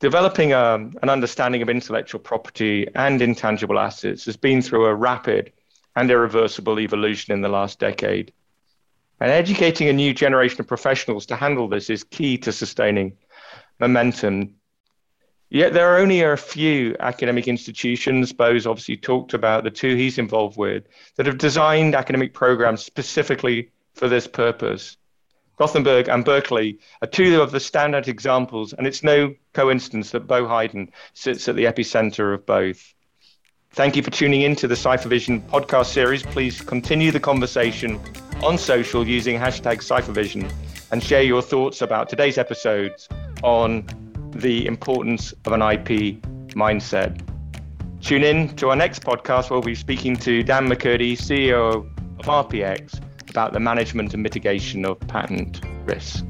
Developing 0.00 0.52
um, 0.52 0.94
an 1.02 1.08
understanding 1.08 1.62
of 1.62 1.68
intellectual 1.68 2.20
property 2.20 2.88
and 2.94 3.22
intangible 3.22 3.78
assets 3.78 4.24
has 4.24 4.36
been 4.36 4.62
through 4.62 4.86
a 4.86 4.94
rapid 4.94 5.52
and 5.94 6.10
irreversible 6.10 6.80
evolution 6.80 7.32
in 7.32 7.40
the 7.40 7.48
last 7.48 7.78
decade. 7.78 8.32
And 9.20 9.30
educating 9.30 9.88
a 9.88 9.92
new 9.92 10.12
generation 10.12 10.60
of 10.60 10.66
professionals 10.66 11.26
to 11.26 11.36
handle 11.36 11.68
this 11.68 11.90
is 11.90 12.02
key 12.02 12.38
to 12.38 12.50
sustaining 12.50 13.16
momentum. 13.78 14.54
Yet 15.52 15.74
there 15.74 15.92
are 15.92 15.98
only 15.98 16.22
a 16.22 16.34
few 16.34 16.96
academic 16.98 17.46
institutions, 17.46 18.32
Bo's 18.32 18.66
obviously 18.66 18.96
talked 18.96 19.34
about 19.34 19.64
the 19.64 19.70
two 19.70 19.96
he's 19.96 20.16
involved 20.16 20.56
with, 20.56 20.84
that 21.16 21.26
have 21.26 21.36
designed 21.36 21.94
academic 21.94 22.32
programs 22.32 22.82
specifically 22.82 23.70
for 23.92 24.08
this 24.08 24.26
purpose. 24.26 24.96
Gothenburg 25.58 26.08
and 26.08 26.24
Berkeley 26.24 26.78
are 27.02 27.06
two 27.06 27.42
of 27.42 27.50
the 27.50 27.58
standout 27.58 28.08
examples, 28.08 28.72
and 28.72 28.86
it's 28.86 29.02
no 29.02 29.34
coincidence 29.52 30.10
that 30.12 30.26
Bo 30.26 30.44
Heiden 30.44 30.88
sits 31.12 31.46
at 31.48 31.56
the 31.56 31.66
epicenter 31.66 32.32
of 32.32 32.46
both. 32.46 32.94
Thank 33.72 33.94
you 33.94 34.02
for 34.02 34.10
tuning 34.10 34.40
in 34.40 34.56
to 34.56 34.66
the 34.66 34.74
Cipher 34.74 35.10
podcast 35.10 35.86
series. 35.92 36.22
Please 36.22 36.62
continue 36.62 37.10
the 37.10 37.20
conversation 37.20 38.00
on 38.42 38.56
social 38.56 39.06
using 39.06 39.38
hashtag 39.38 39.82
Cipher 39.82 40.18
and 40.92 41.02
share 41.02 41.22
your 41.22 41.42
thoughts 41.42 41.82
about 41.82 42.08
today's 42.08 42.38
episodes 42.38 43.06
on 43.42 43.86
the 44.32 44.66
importance 44.66 45.32
of 45.44 45.52
an 45.52 45.62
IP 45.62 46.22
mindset. 46.54 47.20
Tune 48.00 48.24
in 48.24 48.54
to 48.56 48.70
our 48.70 48.76
next 48.76 49.02
podcast 49.02 49.50
where 49.50 49.58
we'll 49.58 49.62
be 49.62 49.74
speaking 49.74 50.16
to 50.16 50.42
Dan 50.42 50.68
McCurdy, 50.68 51.12
CEO 51.12 51.86
of 52.18 52.26
RPX, 52.26 53.00
about 53.30 53.52
the 53.52 53.60
management 53.60 54.12
and 54.12 54.22
mitigation 54.22 54.84
of 54.84 54.98
patent 55.00 55.60
risk. 55.86 56.24